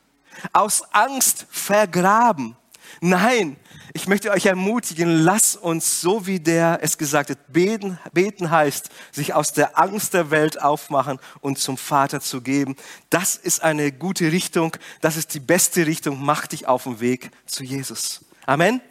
aus 0.51 0.83
Angst 0.91 1.45
vergraben. 1.49 2.55
Nein, 3.01 3.57
ich 3.93 4.07
möchte 4.07 4.31
euch 4.31 4.47
ermutigen, 4.47 5.23
lasst 5.23 5.57
uns, 5.57 6.01
so 6.01 6.25
wie 6.25 6.39
der 6.39 6.79
es 6.81 6.97
gesagt 6.97 7.29
hat, 7.29 7.37
beten, 7.53 7.99
beten 8.11 8.49
heißt, 8.49 8.89
sich 9.11 9.33
aus 9.33 9.53
der 9.53 9.77
Angst 9.77 10.13
der 10.15 10.31
Welt 10.31 10.61
aufmachen 10.61 11.19
und 11.41 11.59
zum 11.59 11.77
Vater 11.77 12.19
zu 12.19 12.41
geben. 12.41 12.75
Das 13.09 13.35
ist 13.35 13.61
eine 13.61 13.91
gute 13.91 14.31
Richtung, 14.31 14.75
das 15.01 15.15
ist 15.15 15.33
die 15.33 15.39
beste 15.39 15.85
Richtung, 15.85 16.23
mach 16.23 16.47
dich 16.47 16.67
auf 16.67 16.83
den 16.83 16.99
Weg 16.99 17.29
zu 17.45 17.63
Jesus. 17.63 18.21
Amen. 18.45 18.81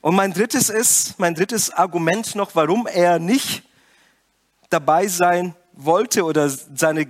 Und 0.00 0.14
mein 0.14 0.32
drittes 0.32 0.70
ist, 0.70 1.18
mein 1.18 1.34
drittes 1.34 1.70
Argument 1.70 2.34
noch, 2.34 2.54
warum 2.54 2.86
er 2.86 3.18
nicht 3.18 3.64
dabei 4.70 5.08
sein 5.08 5.54
wollte 5.72 6.24
oder 6.24 6.48
seine, 6.48 7.06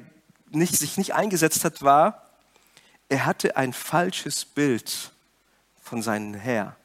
nicht, 0.51 0.77
sich 0.77 0.97
nicht 0.97 1.15
eingesetzt 1.15 1.65
hat, 1.65 1.83
war, 1.83 2.30
er 3.11 3.27
hatte 3.27 3.57
ein 3.57 3.73
falsches 3.73 4.45
Bild 4.45 5.11
von 5.83 6.01
seinem 6.01 6.35
Herr. 6.35 6.77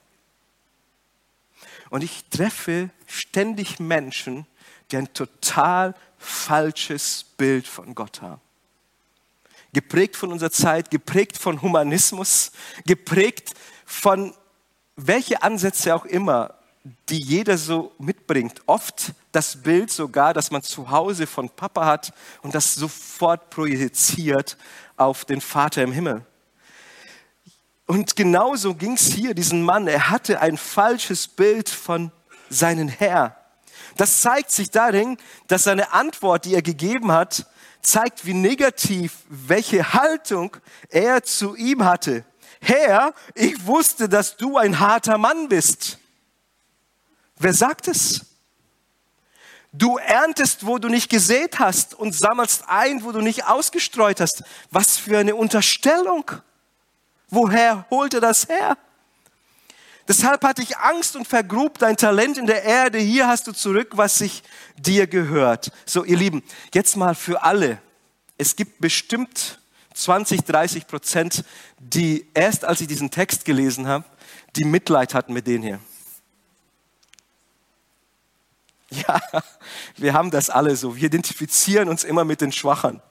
Und 1.92 2.04
ich 2.04 2.26
treffe 2.32 2.90
ständig 3.06 3.80
Menschen, 3.80 4.48
die 4.90 4.98
ein 4.98 5.14
total 5.14 5.94
falsches 6.18 7.24
Bild 7.38 7.68
von 7.68 7.94
Gott 7.94 8.22
haben. 8.24 8.42
Geprägt 9.72 10.16
von 10.16 10.32
unserer 10.32 10.52
Zeit, 10.52 10.90
geprägt 10.90 11.38
von 11.38 11.62
Humanismus, 11.62 12.52
geprägt 12.86 13.54
von 13.86 14.34
welche 14.96 15.44
Ansätze 15.44 15.94
auch 15.94 16.06
immer, 16.06 16.56
die 17.10 17.20
jeder 17.20 17.58
so 17.58 17.94
mitbringt. 18.00 18.62
Oft 18.66 19.14
das 19.36 19.62
Bild 19.62 19.92
sogar, 19.92 20.34
das 20.34 20.50
man 20.50 20.64
zu 20.64 20.90
Hause 20.90 21.28
von 21.28 21.50
Papa 21.50 21.86
hat 21.86 22.14
und 22.42 22.56
das 22.56 22.76
sofort 22.76 23.50
projiziert 23.50 24.58
auf 24.96 25.26
den 25.26 25.42
Vater 25.42 25.84
im 25.84 25.92
Himmel. 25.92 26.26
Und 27.86 28.16
genauso 28.16 28.74
ging 28.76 28.94
es 28.94 29.08
hier 29.08 29.34
diesen 29.34 29.62
Mann. 29.62 29.88
Er 29.88 30.10
hatte 30.10 30.42
ein 30.42 30.58
falsches 30.58 31.28
Bild 31.28 31.70
von 31.70 32.12
seinem 32.50 32.88
Herr. 32.88 33.36
Das 33.98 34.22
zeigt 34.22 34.52
sich 34.52 34.72
darin, 34.72 35.18
dass 35.48 35.66
seine 35.66 35.92
Antwort, 35.92 36.46
die 36.46 36.56
er 36.56 36.62
gegeben 36.62 37.12
hat, 37.12 37.46
zeigt, 37.82 38.26
wie 38.26 38.34
negativ, 38.34 39.18
welche 39.30 39.94
Haltung 39.94 40.58
er 40.90 41.24
zu 41.24 41.56
ihm 41.56 41.84
hatte. 41.84 42.26
Herr, 42.62 43.14
ich 43.36 43.66
wusste, 43.68 44.10
dass 44.10 44.38
du 44.38 44.58
ein 44.58 44.80
harter 44.80 45.18
Mann 45.18 45.50
bist. 45.50 46.00
Wer 47.38 47.54
sagt 47.54 47.88
es? 47.88 48.35
Du 49.78 49.98
erntest, 49.98 50.66
wo 50.66 50.78
du 50.78 50.88
nicht 50.88 51.10
gesät 51.10 51.60
hast 51.60 51.94
und 51.94 52.16
sammelst 52.16 52.64
ein, 52.68 53.04
wo 53.04 53.12
du 53.12 53.20
nicht 53.20 53.46
ausgestreut 53.46 54.22
hast. 54.22 54.44
Was 54.72 54.98
für 54.98 55.18
eine 55.18 55.36
Unterstellung. 55.36 56.32
Woher 57.30 57.86
holt 57.90 58.14
er 58.14 58.22
das 58.22 58.48
her? 58.48 58.78
Deshalb 60.08 60.44
hatte 60.44 60.62
ich 60.62 60.78
Angst 60.78 61.16
und 61.16 61.28
vergrub 61.28 61.80
dein 61.80 61.98
Talent 61.98 62.38
in 62.38 62.46
der 62.46 62.64
Erde. 62.64 63.00
Hier 63.00 63.28
hast 63.28 63.48
du 63.48 63.52
zurück, 63.52 63.94
was 63.96 64.20
sich 64.20 64.44
dir 64.78 65.08
gehört. 65.08 65.72
So, 65.86 66.06
ihr 66.06 66.18
Lieben, 66.18 66.44
jetzt 66.74 66.96
mal 66.96 67.16
für 67.16 67.44
alle. 67.44 67.82
Es 68.38 68.56
gibt 68.56 68.80
bestimmt 68.80 69.60
20, 69.94 70.46
30 70.46 70.88
Prozent, 70.88 71.44
die 71.80 72.28
erst 72.34 72.64
als 72.64 72.82
ich 72.82 72.88
diesen 72.88 73.12
Text 73.12 73.46
gelesen 73.46 73.88
habe, 73.88 74.06
die 74.56 74.64
Mitleid 74.66 75.14
hatten 75.14 75.34
mit 75.34 75.48
denen 75.48 75.64
hier. 75.64 75.80
Ja, 78.92 79.20
wir 79.98 80.14
haben 80.14 80.32
das 80.32 80.50
alle 80.50 80.76
so. 80.76 80.96
Wir 80.96 81.06
identifizieren 81.06 81.90
uns 81.90 82.04
immer 82.04 82.24
mit 82.24 82.42
den 82.42 82.52
Schwachen, 82.52 83.02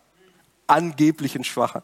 angeblichen 0.66 1.44
Schwachen. 1.44 1.82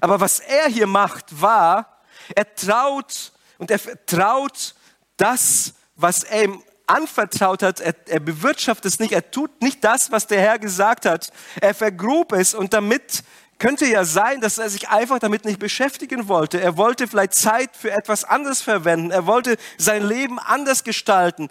Aber 0.00 0.20
was 0.20 0.40
er 0.40 0.68
hier 0.68 0.86
macht, 0.86 1.40
war, 1.40 2.02
er 2.34 2.54
traut 2.54 3.32
und 3.58 3.70
er 3.70 3.78
vertraut 3.78 4.74
das, 5.16 5.74
was 5.96 6.22
er 6.22 6.44
ihm 6.44 6.62
anvertraut 6.86 7.62
hat. 7.62 7.80
Er, 7.80 7.94
er 8.06 8.20
bewirtschaftet 8.20 8.92
es 8.92 8.98
nicht. 9.00 9.12
Er 9.12 9.30
tut 9.30 9.62
nicht 9.62 9.82
das, 9.84 10.10
was 10.10 10.26
der 10.26 10.40
Herr 10.40 10.58
gesagt 10.58 11.06
hat. 11.06 11.32
Er 11.60 11.74
vergrub 11.74 12.32
es 12.32 12.54
und 12.54 12.72
damit 12.72 13.24
könnte 13.58 13.84
ja 13.86 14.04
sein, 14.04 14.40
dass 14.40 14.58
er 14.58 14.70
sich 14.70 14.88
einfach 14.88 15.18
damit 15.18 15.44
nicht 15.44 15.58
beschäftigen 15.58 16.28
wollte. 16.28 16.60
Er 16.60 16.78
wollte 16.78 17.06
vielleicht 17.06 17.34
Zeit 17.34 17.76
für 17.76 17.90
etwas 17.90 18.24
anderes 18.24 18.62
verwenden. 18.62 19.10
Er 19.10 19.26
wollte 19.26 19.56
sein 19.76 20.02
Leben 20.02 20.38
anders 20.38 20.82
gestalten 20.82 21.50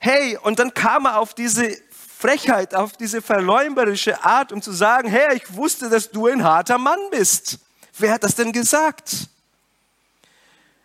hey, 0.00 0.36
und 0.38 0.58
dann 0.58 0.74
kam 0.74 1.04
er 1.04 1.18
auf 1.18 1.34
diese 1.34 1.76
Frechheit, 1.90 2.74
auf 2.74 2.94
diese 2.94 3.22
verleumderische 3.22 4.24
Art, 4.24 4.50
um 4.50 4.60
zu 4.60 4.72
sagen, 4.72 5.08
hey, 5.08 5.36
ich 5.36 5.54
wusste, 5.54 5.88
dass 5.88 6.10
du 6.10 6.26
ein 6.26 6.42
harter 6.42 6.78
Mann 6.78 6.98
bist. 7.10 7.58
Wer 7.98 8.14
hat 8.14 8.24
das 8.24 8.34
denn 8.34 8.52
gesagt? 8.52 9.28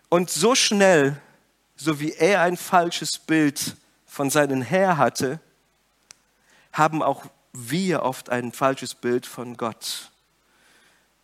Und 0.10 0.30
so 0.30 0.54
schnell, 0.54 1.19
so 1.75 1.99
wie 1.99 2.12
er 2.12 2.41
ein 2.41 2.58
falsches 2.58 3.17
Bild 3.17 3.75
von 4.06 4.30
seinem 4.30 4.62
Herr 4.62 4.97
hatte, 4.97 5.39
haben 6.71 7.01
auch 7.01 7.25
wir 7.54 8.04
oft 8.04 8.30
ein 8.30 8.51
falsches 8.51 8.95
Bild 8.95 9.25
von 9.25 9.56
Gott. 9.56 10.12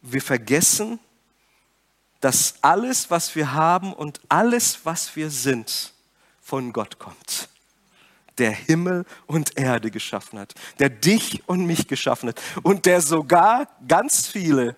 Wir 0.01 0.21
vergessen, 0.21 0.97
dass 2.21 2.55
alles, 2.61 3.11
was 3.11 3.35
wir 3.35 3.51
haben 3.51 3.91
und 3.91 4.21
alles, 4.29 4.79
was 4.85 5.15
wir 5.17 5.29
sind, 5.29 5.93
von 6.41 6.71
Gott 6.71 6.97
kommt 6.97 7.49
der 8.41 8.51
Himmel 8.51 9.05
und 9.27 9.55
Erde 9.55 9.91
geschaffen 9.91 10.39
hat, 10.39 10.55
der 10.79 10.89
dich 10.89 11.47
und 11.47 11.67
mich 11.67 11.87
geschaffen 11.87 12.29
hat 12.29 12.41
und 12.63 12.87
der 12.87 12.99
sogar 12.99 13.67
ganz 13.87 14.27
viele, 14.27 14.75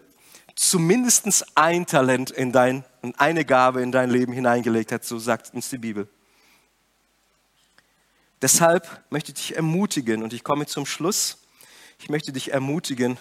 zumindest 0.54 1.46
ein 1.56 1.86
Talent 1.86 2.30
in 2.30 2.52
dein, 2.52 2.84
und 3.02 3.18
eine 3.22 3.46
Gabe 3.46 3.82
in 3.82 3.94
dein 3.94 4.10
Leben 4.10 4.34
hineingelegt 4.34 4.92
hat, 4.92 5.06
so 5.06 5.18
sagt 5.18 5.54
uns 5.54 5.70
die 5.70 5.78
Bibel. 5.78 6.10
Deshalb 8.42 9.02
möchte 9.10 9.32
ich 9.32 9.38
dich 9.38 9.56
ermutigen, 9.56 10.24
und 10.24 10.34
ich 10.34 10.44
komme 10.44 10.66
zum 10.66 10.86
Schluss, 10.86 11.38
ich 12.00 12.10
möchte 12.10 12.34
dich 12.34 12.52
ermutigen, 12.52 13.18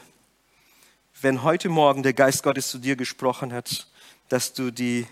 wenn 1.21 1.45
heute 1.45 1.69
Morgen 1.69 2.03
der 2.03 2.15
Geist 2.15 2.43
Gottes 2.43 2.69
zu 2.69 2.79
dir 2.79 2.97
gesprochen 2.97 3.53
hat, 3.53 3.87
dass 4.29 4.55
du 4.55 4.73
die 4.73 5.07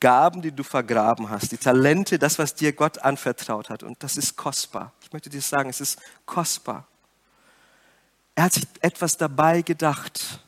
Gaben, 0.00 0.42
die 0.42 0.52
du 0.52 0.62
vergraben 0.62 1.30
hast, 1.30 1.52
die 1.52 1.56
Talente, 1.56 2.18
das, 2.18 2.38
was 2.38 2.54
dir 2.54 2.72
Gott 2.72 2.98
anvertraut 2.98 3.70
hat. 3.70 3.82
Und 3.82 4.02
das 4.02 4.16
ist 4.16 4.36
kostbar. 4.36 4.92
Ich 5.02 5.12
möchte 5.12 5.30
dir 5.30 5.40
sagen, 5.40 5.70
es 5.70 5.80
ist 5.80 5.98
kostbar. 6.26 6.86
Er 8.34 8.44
hat 8.44 8.52
sich 8.52 8.66
etwas 8.80 9.16
dabei 9.16 9.62
gedacht. 9.62 10.40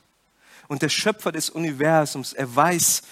Und 0.67 0.81
der 0.81 0.89
Schöpfer 0.89 1.31
des 1.31 1.49
Universums, 1.49 2.33
er 2.33 2.53
weiß, 2.53 3.03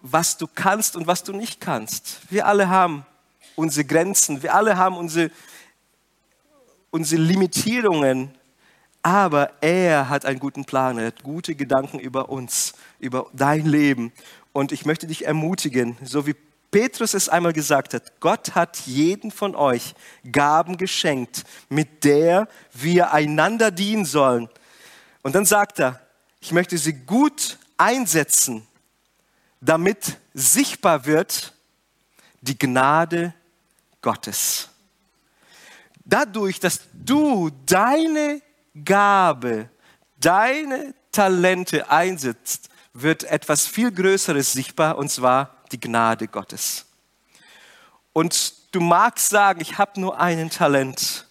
was 0.00 0.36
du 0.36 0.46
kannst 0.46 0.96
und 0.96 1.06
was 1.06 1.24
du 1.24 1.32
nicht 1.32 1.60
kannst. 1.60 2.20
Wir 2.30 2.46
alle 2.46 2.68
haben 2.68 3.04
unsere 3.56 3.84
Grenzen, 3.84 4.42
wir 4.42 4.54
alle 4.54 4.76
haben 4.76 4.96
unsere, 4.96 5.30
unsere 6.90 7.20
Limitierungen, 7.20 8.30
aber 9.02 9.52
er 9.60 10.08
hat 10.08 10.24
einen 10.24 10.38
guten 10.38 10.64
Plan, 10.64 10.98
er 10.98 11.06
hat 11.06 11.22
gute 11.22 11.54
Gedanken 11.54 11.98
über 11.98 12.28
uns, 12.28 12.74
über 12.98 13.26
dein 13.32 13.66
Leben. 13.66 14.12
Und 14.56 14.72
ich 14.72 14.86
möchte 14.86 15.06
dich 15.06 15.26
ermutigen, 15.26 15.98
so 16.02 16.26
wie 16.26 16.34
Petrus 16.70 17.12
es 17.12 17.28
einmal 17.28 17.52
gesagt 17.52 17.92
hat, 17.92 18.20
Gott 18.20 18.54
hat 18.54 18.78
jeden 18.86 19.30
von 19.30 19.54
euch 19.54 19.94
Gaben 20.32 20.78
geschenkt, 20.78 21.44
mit 21.68 22.04
der 22.04 22.48
wir 22.72 23.12
einander 23.12 23.70
dienen 23.70 24.06
sollen. 24.06 24.48
Und 25.20 25.34
dann 25.34 25.44
sagt 25.44 25.78
er, 25.78 26.00
ich 26.40 26.52
möchte 26.52 26.78
sie 26.78 26.94
gut 26.94 27.58
einsetzen, 27.76 28.66
damit 29.60 30.16
sichtbar 30.32 31.04
wird 31.04 31.52
die 32.40 32.58
Gnade 32.58 33.34
Gottes. 34.00 34.70
Dadurch, 36.02 36.60
dass 36.60 36.80
du 36.94 37.50
deine 37.66 38.40
Gabe, 38.86 39.68
deine 40.18 40.94
Talente 41.12 41.90
einsetzt, 41.90 42.70
wird 43.02 43.24
etwas 43.24 43.66
viel 43.66 43.92
Größeres 43.92 44.52
sichtbar, 44.52 44.98
und 44.98 45.10
zwar 45.10 45.56
die 45.72 45.80
Gnade 45.80 46.28
Gottes. 46.28 46.86
Und 48.12 48.54
du 48.74 48.80
magst 48.80 49.28
sagen, 49.28 49.60
ich 49.60 49.78
habe 49.78 50.00
nur 50.00 50.18
einen 50.18 50.50
Talent. 50.50 51.26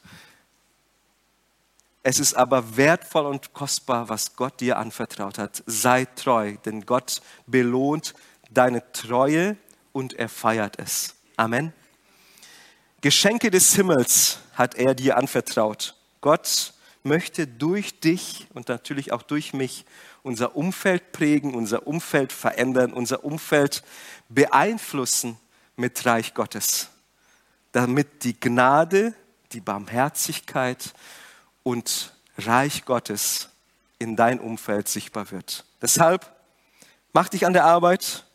Es 2.04 2.19
ist 2.19 2.36
aber 2.36 2.78
wertvoll 2.78 3.25
und 3.25 3.54
kostbar, 3.54 4.10
was 4.10 4.36
Gott 4.36 4.62
dir 4.62 4.78
anvertraut 4.78 5.39
hat. 5.39 5.63
Sei 5.65 6.06
treu, 6.06 6.56
denn 6.65 6.86
Gott 6.86 7.21
belohnt 7.47 8.13
deine 8.51 8.91
Treue 8.91 9.58
und 9.91 10.13
er 10.13 10.30
feiert 10.30 10.78
es. 10.78 11.15
Amen. 11.36 11.73
Geschenke 13.01 13.49
des 13.49 13.73
Himmels 13.75 14.39
hat 14.54 14.75
er 14.75 14.93
dir 14.93 15.17
anvertraut. 15.17 15.95
Gott 16.21 16.73
möchte 17.04 17.47
durch 17.47 17.99
dich 17.99 18.47
und 18.54 18.69
natürlich 18.69 19.12
auch 19.12 19.21
durch 19.21 19.54
mich 19.54 19.86
unser 20.25 20.55
Umfeld 20.55 21.11
prägen, 21.11 21.53
unser 21.53 21.85
Umfeld 21.85 22.33
verändern, 22.33 22.93
unser 22.93 23.23
Umfeld 23.23 23.83
beeinflussen 24.27 25.38
mit 25.75 26.03
Reich 26.03 26.33
Gottes, 26.33 26.89
damit 27.71 28.23
die 28.23 28.38
Gnade, 28.39 29.13
die 29.51 29.59
Barmherzigkeit 29.61 30.95
und 31.61 32.11
Reich 32.39 32.85
Gottes 32.85 33.49
in 33.99 34.15
dein 34.15 34.39
Umfeld 34.39 34.88
sichtbar 34.88 35.29
wird. 35.29 35.63
Deshalb 35.79 36.35
mach 37.13 37.29
dich 37.29 37.45
an 37.45 37.53
der 37.53 37.65
Arbeit, 37.65 38.25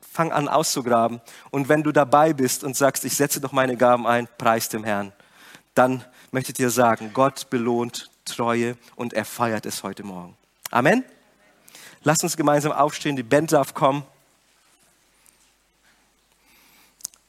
fang 0.00 0.30
an 0.30 0.46
auszugraben 0.46 1.20
und 1.50 1.68
wenn 1.68 1.82
du 1.82 1.90
dabei 1.90 2.32
bist 2.32 2.62
und 2.62 2.76
sagst, 2.76 3.04
ich 3.04 3.16
setze 3.16 3.40
doch 3.40 3.50
meine 3.50 3.76
Gaben 3.76 4.06
ein, 4.06 4.28
preis 4.38 4.68
dem 4.68 4.84
Herrn, 4.84 5.12
dann 5.74 6.04
möchte 6.30 6.52
ich 6.52 6.56
dir 6.56 6.70
sagen, 6.70 7.10
Gott 7.12 7.50
belohnt 7.50 8.08
Treue 8.24 8.76
und 8.94 9.14
er 9.14 9.24
feiert 9.24 9.66
es 9.66 9.82
heute 9.82 10.04
Morgen. 10.04 10.36
Amen. 10.70 11.04
Lass 12.06 12.22
uns 12.22 12.36
gemeinsam 12.36 12.72
aufstehen, 12.72 13.16
die 13.16 13.22
Band 13.22 13.52
darf 13.52 13.72
kommen. 13.72 14.04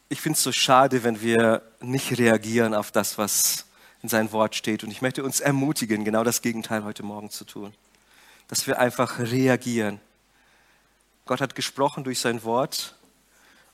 Ich 0.09 0.19
finde 0.19 0.35
es 0.35 0.43
so 0.43 0.51
schade, 0.51 1.05
wenn 1.05 1.21
wir 1.21 1.61
nicht 1.79 2.17
reagieren 2.17 2.73
auf 2.73 2.91
das, 2.91 3.17
was 3.17 3.67
in 4.03 4.09
sein 4.09 4.33
Wort 4.33 4.53
steht. 4.53 4.83
Und 4.83 4.91
ich 4.91 5.01
möchte 5.01 5.23
uns 5.23 5.39
ermutigen, 5.39 6.03
genau 6.03 6.25
das 6.25 6.41
Gegenteil 6.41 6.83
heute 6.83 7.03
Morgen 7.03 7.29
zu 7.29 7.45
tun. 7.45 7.73
Dass 8.49 8.67
wir 8.67 8.77
einfach 8.77 9.19
reagieren. 9.19 10.01
Gott 11.25 11.39
hat 11.39 11.55
gesprochen 11.55 12.03
durch 12.03 12.19
sein 12.19 12.43
Wort 12.43 12.95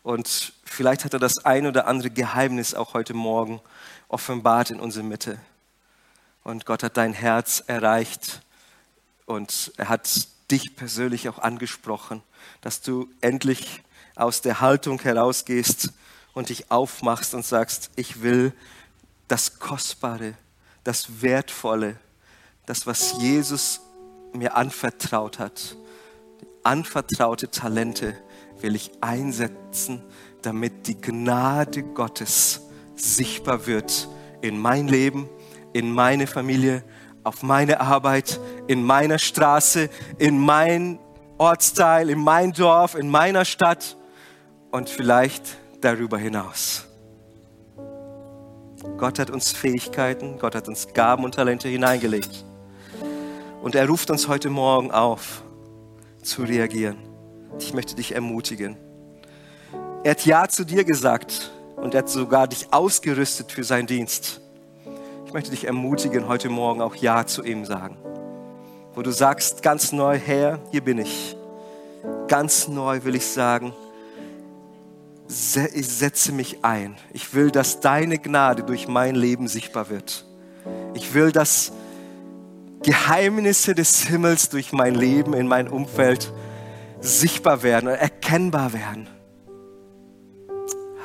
und 0.04 0.54
vielleicht 0.64 1.04
hat 1.04 1.14
er 1.14 1.20
das 1.20 1.44
ein 1.46 1.66
oder 1.66 1.88
andere 1.88 2.12
Geheimnis 2.12 2.76
auch 2.76 2.94
heute 2.94 3.16
Morgen 3.16 3.60
offenbart 4.08 4.70
in 4.70 4.80
unserer 4.80 5.04
Mitte. 5.04 5.40
Und 6.44 6.68
Gott 6.68 6.84
hat 6.84 6.96
dein 6.96 7.14
Herz 7.14 7.64
erreicht 7.66 8.44
und 9.26 9.74
er 9.78 9.90
hat 9.90 10.28
dich 10.52 10.76
persönlich 10.76 11.30
auch 11.30 11.40
angesprochen, 11.40 12.22
dass 12.62 12.82
du 12.82 13.10
endlich 13.22 13.82
aus 14.16 14.42
der 14.42 14.62
Haltung 14.62 15.02
herausgehst 15.02 15.94
und 16.34 16.50
dich 16.50 16.70
aufmachst 16.70 17.34
und 17.34 17.46
sagst, 17.46 17.92
ich 17.96 18.22
will 18.22 18.54
das 19.28 19.60
Kostbare, 19.60 20.34
das 20.84 21.22
Wertvolle, 21.22 21.98
das, 22.66 22.86
was 22.86 23.22
Jesus 23.22 23.82
mir 24.34 24.56
anvertraut 24.56 25.40
hat, 25.40 25.76
anvertraute 26.64 27.50
Talente 27.50 28.18
will 28.60 28.76
ich 28.76 28.92
einsetzen, 29.02 30.04
damit 30.42 30.88
die 30.88 31.00
Gnade 31.00 31.84
Gottes 31.84 32.62
sichtbar 32.96 33.66
wird 33.66 34.08
in 34.42 34.60
mein 34.60 34.88
Leben, 34.88 35.30
in 35.74 35.92
meine 35.92 36.28
Familie, 36.28 36.84
auf 37.24 37.44
meine 37.44 37.80
Arbeit, 37.80 38.40
in 38.68 38.84
meiner 38.84 39.20
Straße, 39.20 39.90
in 40.18 40.38
mein 40.40 41.00
Ortsteil, 41.38 42.10
in 42.10 42.20
mein 42.20 42.52
Dorf, 42.52 42.96
in 42.96 43.10
meiner 43.10 43.46
Stadt 43.46 43.98
und 44.72 44.90
vielleicht 44.90 45.44
darüber 45.82 46.18
hinaus. 46.18 46.86
Gott 48.98 49.20
hat 49.20 49.30
uns 49.30 49.52
Fähigkeiten, 49.52 50.40
Gott 50.40 50.56
hat 50.56 50.68
uns 50.68 50.94
Gaben 50.94 51.24
und 51.24 51.36
Talente 51.36 51.68
hineingelegt. 51.68 52.46
Und 53.62 53.76
er 53.76 53.88
ruft 53.88 54.10
uns 54.10 54.28
heute 54.28 54.50
Morgen 54.50 54.92
auf, 54.92 55.44
zu 56.24 56.44
reagieren. 56.44 56.98
Ich 57.60 57.74
möchte 57.74 57.96
dich 57.96 58.16
ermutigen. 58.16 58.78
Er 60.04 60.12
hat 60.12 60.26
Ja 60.26 60.48
zu 60.48 60.66
dir 60.66 60.84
gesagt 60.84 61.52
und 61.76 61.94
er 61.94 62.00
hat 62.00 62.10
sogar 62.10 62.48
dich 62.48 62.74
ausgerüstet 62.74 63.52
für 63.52 63.64
seinen 63.64 63.86
Dienst. 63.86 64.42
Ich 65.32 65.34
möchte 65.34 65.52
dich 65.52 65.64
ermutigen, 65.64 66.28
heute 66.28 66.50
Morgen 66.50 66.82
auch 66.82 66.94
Ja 66.94 67.26
zu 67.26 67.42
ihm 67.42 67.64
sagen. 67.64 67.96
Wo 68.94 69.02
du 69.02 69.12
sagst, 69.12 69.64
ganz 69.64 69.94
neu, 69.94 70.20
Herr, 70.20 70.60
hier 70.72 70.82
bin 70.82 70.98
ich. 70.98 71.38
Ganz 72.28 72.68
neu 72.68 73.06
will 73.06 73.16
ich 73.16 73.26
sagen, 73.26 73.72
ich 75.30 75.88
setze 75.88 76.34
mich 76.34 76.66
ein. 76.66 76.98
Ich 77.14 77.34
will, 77.34 77.50
dass 77.50 77.80
deine 77.80 78.18
Gnade 78.18 78.64
durch 78.64 78.90
mein 78.90 79.16
Leben 79.16 79.48
sichtbar 79.48 79.90
wird. 79.90 80.26
Ich 80.96 81.14
will, 81.14 81.32
dass 81.32 81.72
Geheimnisse 82.84 83.74
des 83.74 84.02
Himmels 84.02 84.50
durch 84.50 84.74
mein 84.74 84.96
Leben, 84.96 85.34
in 85.34 85.48
mein 85.48 85.70
Umfeld 85.70 86.34
sichtbar 87.00 87.64
werden 87.64 87.88
und 87.88 87.96
erkennbar 87.96 88.74
werden. 88.74 89.08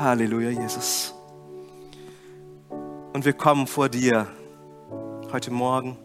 Halleluja, 0.00 0.50
Jesus. 0.50 1.15
Und 3.16 3.24
wir 3.24 3.32
kommen 3.32 3.66
vor 3.66 3.88
dir 3.88 4.26
heute 5.32 5.50
Morgen, 5.50 5.96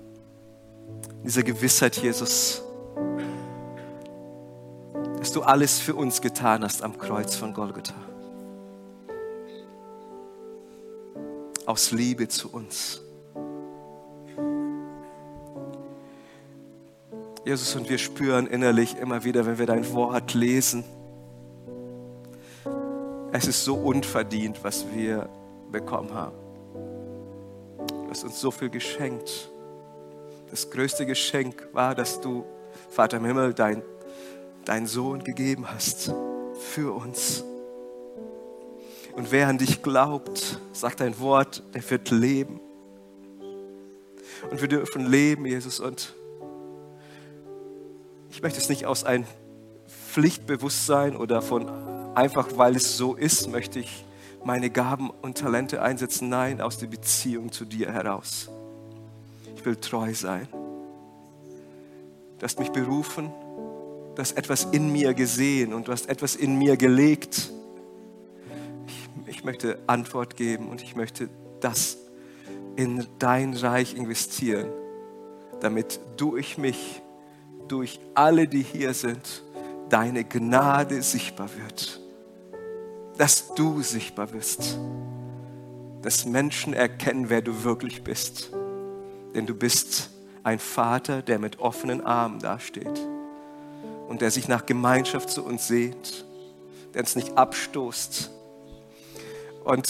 diese 1.25 1.43
Gewissheit, 1.43 1.97
Jesus, 1.97 2.63
dass 5.17 5.33
du 5.33 5.41
alles 5.41 5.77
für 5.77 5.93
uns 5.93 6.21
getan 6.21 6.63
hast 6.63 6.81
am 6.81 6.97
Kreuz 6.97 7.35
von 7.35 7.53
Golgotha. 7.53 7.95
Aus 11.65 11.91
Liebe 11.91 12.29
zu 12.29 12.49
uns. 12.49 13.01
Jesus, 17.43 17.75
und 17.75 17.89
wir 17.89 17.97
spüren 17.97 18.47
innerlich 18.47 18.95
immer 18.95 19.25
wieder, 19.25 19.45
wenn 19.45 19.57
wir 19.57 19.65
dein 19.65 19.91
Wort 19.91 20.33
lesen, 20.33 20.85
es 23.33 23.47
ist 23.47 23.65
so 23.65 23.75
unverdient, 23.75 24.63
was 24.63 24.85
wir 24.95 25.27
bekommen 25.73 26.13
haben. 26.13 26.40
Hast 28.11 28.25
uns 28.25 28.41
so 28.41 28.51
viel 28.51 28.69
geschenkt. 28.69 29.49
Das 30.49 30.69
größte 30.69 31.05
Geschenk 31.05 31.69
war, 31.71 31.95
dass 31.95 32.19
du, 32.19 32.43
Vater 32.89 33.15
im 33.15 33.23
Himmel, 33.23 33.53
dein, 33.53 33.83
dein 34.65 34.85
Sohn 34.85 35.23
gegeben 35.23 35.65
hast 35.71 36.13
für 36.73 36.93
uns. 36.93 37.45
Und 39.13 39.31
wer 39.31 39.47
an 39.47 39.57
dich 39.57 39.81
glaubt, 39.81 40.59
sagt 40.73 40.99
dein 40.99 41.17
Wort, 41.21 41.63
der 41.73 41.89
wird 41.89 42.11
leben. 42.11 42.59
Und 44.49 44.59
wir 44.59 44.67
dürfen 44.67 45.05
leben, 45.05 45.45
Jesus. 45.45 45.79
Und 45.79 46.13
ich 48.29 48.41
möchte 48.41 48.59
es 48.59 48.67
nicht 48.67 48.85
aus 48.85 49.05
einem 49.05 49.23
Pflichtbewusstsein 49.87 51.15
oder 51.15 51.41
von 51.41 51.69
einfach, 52.13 52.49
weil 52.57 52.75
es 52.75 52.97
so 52.97 53.15
ist, 53.15 53.49
möchte 53.49 53.79
ich 53.79 54.03
meine 54.43 54.69
Gaben 54.69 55.09
und 55.09 55.37
Talente 55.37 55.81
einsetzen. 55.81 56.29
Nein, 56.29 56.61
aus 56.61 56.77
der 56.77 56.87
Beziehung 56.87 57.51
zu 57.51 57.65
dir 57.65 57.91
heraus. 57.91 58.49
Ich 59.55 59.65
will 59.65 59.75
treu 59.75 60.13
sein. 60.13 60.47
Du 62.39 62.43
hast 62.43 62.59
mich 62.59 62.71
berufen, 62.71 63.31
du 64.15 64.17
hast 64.17 64.33
etwas 64.33 64.65
in 64.65 64.91
mir 64.91 65.13
gesehen 65.13 65.73
und 65.73 65.87
du 65.87 65.91
hast 65.91 66.09
etwas 66.09 66.35
in 66.35 66.57
mir 66.57 66.75
gelegt. 66.75 67.51
Ich, 68.87 69.09
ich 69.27 69.43
möchte 69.43 69.77
Antwort 69.85 70.35
geben 70.35 70.69
und 70.69 70.81
ich 70.81 70.95
möchte 70.95 71.29
das 71.59 71.97
in 72.75 73.05
dein 73.19 73.53
Reich 73.53 73.95
investieren, 73.95 74.69
damit 75.59 75.99
durch 76.17 76.57
mich, 76.57 77.03
durch 77.67 77.99
alle, 78.15 78.47
die 78.47 78.63
hier 78.63 78.95
sind, 78.95 79.43
deine 79.89 80.23
Gnade 80.23 81.03
sichtbar 81.03 81.49
wird 81.63 82.00
dass 83.17 83.53
du 83.55 83.81
sichtbar 83.81 84.33
wirst, 84.33 84.77
dass 86.01 86.25
Menschen 86.25 86.73
erkennen, 86.73 87.29
wer 87.29 87.41
du 87.41 87.63
wirklich 87.63 88.03
bist. 88.03 88.51
Denn 89.35 89.45
du 89.45 89.53
bist 89.53 90.09
ein 90.43 90.59
Vater, 90.59 91.21
der 91.21 91.39
mit 91.39 91.59
offenen 91.59 92.01
Armen 92.05 92.39
dasteht 92.39 92.99
und 94.07 94.21
der 94.21 94.31
sich 94.31 94.47
nach 94.47 94.65
Gemeinschaft 94.65 95.29
zu 95.29 95.43
uns 95.43 95.67
sehnt, 95.67 96.25
der 96.93 97.01
uns 97.01 97.15
nicht 97.15 97.37
abstoßt. 97.37 98.31
Und 99.63 99.89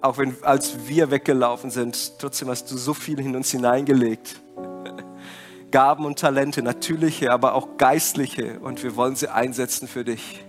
auch 0.00 0.18
wenn, 0.18 0.36
als 0.42 0.86
wir 0.86 1.10
weggelaufen 1.10 1.70
sind, 1.70 2.18
trotzdem 2.18 2.48
hast 2.48 2.70
du 2.70 2.76
so 2.76 2.94
viel 2.94 3.20
in 3.20 3.36
uns 3.36 3.50
hineingelegt. 3.50 4.40
Gaben 5.70 6.06
und 6.06 6.18
Talente, 6.18 6.62
natürliche, 6.62 7.32
aber 7.32 7.54
auch 7.54 7.76
geistliche. 7.76 8.60
Und 8.60 8.82
wir 8.82 8.96
wollen 8.96 9.16
sie 9.16 9.28
einsetzen 9.28 9.88
für 9.88 10.04
dich. 10.04 10.44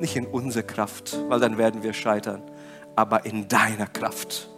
Nicht 0.00 0.16
in 0.16 0.26
unserer 0.26 0.62
Kraft, 0.62 1.18
weil 1.28 1.40
dann 1.40 1.58
werden 1.58 1.82
wir 1.82 1.92
scheitern, 1.92 2.42
aber 2.94 3.26
in 3.26 3.48
deiner 3.48 3.86
Kraft. 3.86 4.48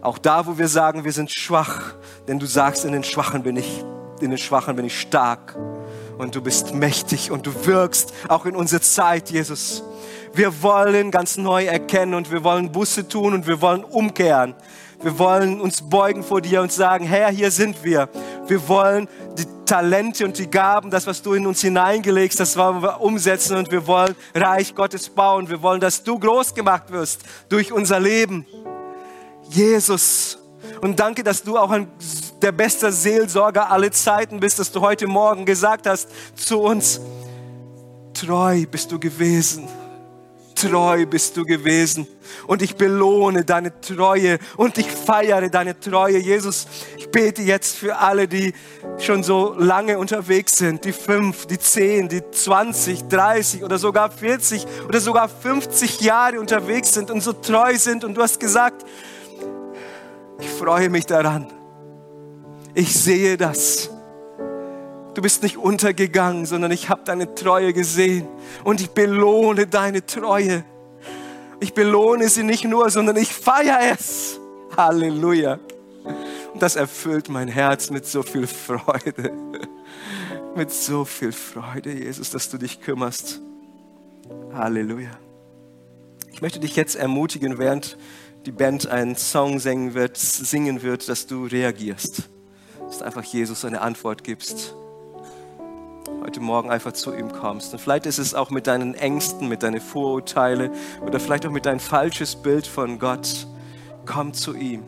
Auch 0.00 0.18
da, 0.18 0.46
wo 0.46 0.58
wir 0.58 0.68
sagen, 0.68 1.04
wir 1.04 1.12
sind 1.12 1.30
schwach, 1.30 1.94
denn 2.28 2.38
du 2.38 2.46
sagst, 2.46 2.84
in 2.84 2.92
den 2.92 3.04
Schwachen 3.04 3.42
bin 3.42 3.56
ich 3.56 3.84
in 4.22 4.30
den 4.30 4.38
Schwachen 4.38 4.76
bin 4.76 4.84
ich 4.84 5.00
stark. 5.00 5.56
Und 6.18 6.34
du 6.34 6.42
bist 6.42 6.74
mächtig 6.74 7.30
und 7.30 7.46
du 7.46 7.66
wirkst 7.66 8.12
auch 8.28 8.46
in 8.46 8.54
unserer 8.54 8.80
Zeit, 8.80 9.30
Jesus. 9.30 9.82
Wir 10.34 10.62
wollen 10.62 11.10
ganz 11.10 11.36
neu 11.36 11.64
erkennen 11.64 12.14
und 12.14 12.30
wir 12.30 12.44
wollen 12.44 12.70
Busse 12.70 13.08
tun 13.08 13.34
und 13.34 13.46
wir 13.46 13.60
wollen 13.60 13.82
umkehren. 13.82 14.54
Wir 15.02 15.18
wollen 15.18 15.60
uns 15.60 15.82
beugen 15.82 16.22
vor 16.22 16.40
dir 16.40 16.62
und 16.62 16.70
sagen, 16.70 17.04
Herr, 17.04 17.30
hier 17.30 17.50
sind 17.50 17.82
wir. 17.82 18.08
Wir 18.52 18.68
wollen 18.68 19.08
die 19.38 19.46
Talente 19.64 20.26
und 20.26 20.36
die 20.36 20.50
Gaben, 20.50 20.90
das, 20.90 21.06
was 21.06 21.22
du 21.22 21.32
in 21.32 21.46
uns 21.46 21.62
hineingelegst, 21.62 22.38
das 22.38 22.54
wollen 22.58 22.82
wir 22.82 23.00
umsetzen 23.00 23.56
und 23.56 23.70
wir 23.70 23.86
wollen 23.86 24.14
Reich 24.34 24.74
Gottes 24.74 25.08
bauen. 25.08 25.48
Wir 25.48 25.62
wollen, 25.62 25.80
dass 25.80 26.02
du 26.02 26.18
groß 26.18 26.54
gemacht 26.54 26.92
wirst 26.92 27.22
durch 27.48 27.72
unser 27.72 27.98
Leben. 27.98 28.44
Jesus. 29.48 30.36
Und 30.82 31.00
danke, 31.00 31.22
dass 31.22 31.42
du 31.42 31.56
auch 31.56 31.70
ein, 31.70 31.88
der 32.42 32.52
beste 32.52 32.92
Seelsorger 32.92 33.70
aller 33.70 33.90
Zeiten 33.90 34.38
bist, 34.38 34.58
dass 34.58 34.70
du 34.70 34.82
heute 34.82 35.06
Morgen 35.06 35.46
gesagt 35.46 35.86
hast 35.86 36.10
zu 36.34 36.60
uns, 36.60 37.00
treu 38.12 38.66
bist 38.70 38.92
du 38.92 39.00
gewesen 39.00 39.66
treu 40.54 41.06
bist 41.06 41.36
du 41.36 41.44
gewesen. 41.44 42.06
Und 42.46 42.62
ich 42.62 42.76
belohne 42.76 43.44
deine 43.44 43.80
Treue 43.80 44.38
und 44.56 44.78
ich 44.78 44.90
feiere 44.90 45.48
deine 45.48 45.78
Treue. 45.78 46.18
Jesus, 46.18 46.66
bete 47.12 47.42
jetzt 47.42 47.76
für 47.76 47.98
alle, 47.98 48.26
die 48.26 48.54
schon 48.98 49.22
so 49.22 49.54
lange 49.56 49.98
unterwegs 49.98 50.56
sind, 50.56 50.84
die 50.84 50.92
fünf, 50.92 51.46
die 51.46 51.58
zehn, 51.58 52.08
die 52.08 52.22
20, 52.28 53.04
30 53.08 53.62
oder 53.62 53.78
sogar 53.78 54.10
40 54.10 54.66
oder 54.88 54.98
sogar 54.98 55.28
50 55.28 56.00
Jahre 56.00 56.40
unterwegs 56.40 56.94
sind 56.94 57.10
und 57.10 57.20
so 57.20 57.34
treu 57.34 57.76
sind. 57.76 58.02
Und 58.02 58.14
du 58.14 58.22
hast 58.22 58.40
gesagt, 58.40 58.84
ich 60.40 60.48
freue 60.48 60.88
mich 60.88 61.06
daran. 61.06 61.46
Ich 62.74 62.94
sehe 62.94 63.36
das. 63.36 63.90
Du 65.14 65.20
bist 65.20 65.42
nicht 65.42 65.58
untergegangen, 65.58 66.46
sondern 66.46 66.72
ich 66.72 66.88
habe 66.88 67.02
deine 67.04 67.34
Treue 67.34 67.74
gesehen 67.74 68.26
und 68.64 68.80
ich 68.80 68.90
belohne 68.90 69.66
deine 69.66 70.04
Treue. 70.06 70.64
Ich 71.60 71.74
belohne 71.74 72.28
sie 72.28 72.42
nicht 72.42 72.64
nur, 72.64 72.88
sondern 72.90 73.16
ich 73.16 73.32
feiere 73.32 73.92
es. 73.92 74.40
Halleluja. 74.76 75.58
Das 76.62 76.76
erfüllt 76.76 77.28
mein 77.28 77.48
Herz 77.48 77.90
mit 77.90 78.06
so 78.06 78.22
viel 78.22 78.46
Freude. 78.46 79.32
Mit 80.54 80.70
so 80.70 81.04
viel 81.04 81.32
Freude, 81.32 81.90
Jesus, 81.92 82.30
dass 82.30 82.50
du 82.50 82.56
dich 82.56 82.80
kümmerst. 82.80 83.40
Halleluja. 84.52 85.10
Ich 86.30 86.40
möchte 86.40 86.60
dich 86.60 86.76
jetzt 86.76 86.94
ermutigen, 86.94 87.58
während 87.58 87.98
die 88.46 88.52
Band 88.52 88.86
einen 88.86 89.16
Song 89.16 89.58
singen 89.58 89.94
wird, 89.94 90.16
singen 90.16 90.82
wird, 90.82 91.08
dass 91.08 91.26
du 91.26 91.46
reagierst. 91.46 92.28
Dass 92.78 92.98
du 92.98 93.04
einfach 93.06 93.24
Jesus 93.24 93.64
eine 93.64 93.80
Antwort 93.80 94.22
gibst 94.22 94.76
heute 96.22 96.38
Morgen 96.38 96.70
einfach 96.70 96.92
zu 96.92 97.12
ihm 97.12 97.32
kommst. 97.32 97.72
Und 97.72 97.80
vielleicht 97.80 98.06
ist 98.06 98.18
es 98.18 98.32
auch 98.32 98.50
mit 98.50 98.68
deinen 98.68 98.94
Ängsten, 98.94 99.48
mit 99.48 99.64
deinen 99.64 99.80
Vorurteilen 99.80 100.70
oder 101.04 101.18
vielleicht 101.18 101.44
auch 101.44 101.50
mit 101.50 101.66
deinem 101.66 101.80
falsches 101.80 102.36
Bild 102.36 102.68
von 102.68 103.00
Gott. 103.00 103.48
Komm 104.06 104.32
zu 104.32 104.54
ihm. 104.54 104.84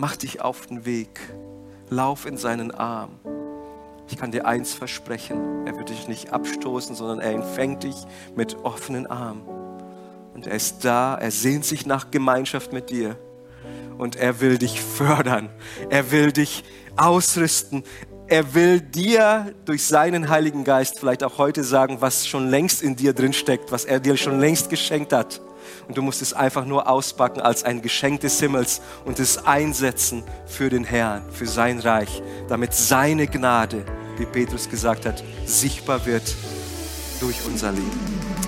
Mach 0.00 0.14
dich 0.14 0.40
auf 0.40 0.68
den 0.68 0.86
Weg. 0.86 1.18
Lauf 1.90 2.24
in 2.24 2.36
seinen 2.36 2.70
Arm. 2.70 3.18
Ich 4.08 4.16
kann 4.16 4.30
dir 4.30 4.46
eins 4.46 4.72
versprechen. 4.72 5.66
Er 5.66 5.76
wird 5.76 5.88
dich 5.88 6.06
nicht 6.06 6.32
abstoßen, 6.32 6.94
sondern 6.94 7.18
er 7.18 7.32
empfängt 7.32 7.82
dich 7.82 7.96
mit 8.36 8.58
offenen 8.62 9.08
Armen. 9.08 9.42
Und 10.34 10.46
er 10.46 10.54
ist 10.54 10.84
da. 10.84 11.16
Er 11.16 11.32
sehnt 11.32 11.64
sich 11.64 11.84
nach 11.84 12.12
Gemeinschaft 12.12 12.72
mit 12.72 12.90
dir. 12.90 13.18
Und 13.98 14.14
er 14.14 14.40
will 14.40 14.56
dich 14.56 14.80
fördern. 14.80 15.50
Er 15.90 16.12
will 16.12 16.30
dich 16.30 16.62
ausrüsten. 16.94 17.82
Er 18.28 18.54
will 18.54 18.80
dir 18.80 19.52
durch 19.64 19.84
seinen 19.84 20.28
Heiligen 20.28 20.62
Geist 20.62 21.00
vielleicht 21.00 21.24
auch 21.24 21.38
heute 21.38 21.64
sagen, 21.64 21.96
was 22.00 22.28
schon 22.28 22.48
längst 22.50 22.82
in 22.82 22.94
dir 22.94 23.14
drin 23.14 23.32
steckt, 23.32 23.72
was 23.72 23.84
er 23.84 23.98
dir 23.98 24.16
schon 24.16 24.38
längst 24.38 24.70
geschenkt 24.70 25.12
hat. 25.12 25.40
Und 25.88 25.96
du 25.96 26.02
musst 26.02 26.20
es 26.20 26.34
einfach 26.34 26.66
nur 26.66 26.86
auspacken 26.86 27.40
als 27.40 27.64
ein 27.64 27.80
Geschenk 27.80 28.20
des 28.20 28.38
Himmels 28.38 28.82
und 29.06 29.18
es 29.18 29.46
einsetzen 29.46 30.22
für 30.46 30.68
den 30.68 30.84
Herrn, 30.84 31.22
für 31.30 31.46
sein 31.46 31.80
Reich, 31.80 32.22
damit 32.48 32.74
seine 32.74 33.26
Gnade, 33.26 33.84
wie 34.18 34.26
Petrus 34.26 34.68
gesagt 34.68 35.06
hat, 35.06 35.24
sichtbar 35.46 36.04
wird 36.04 36.34
durch 37.20 37.38
unser 37.46 37.72
Leben. 37.72 38.47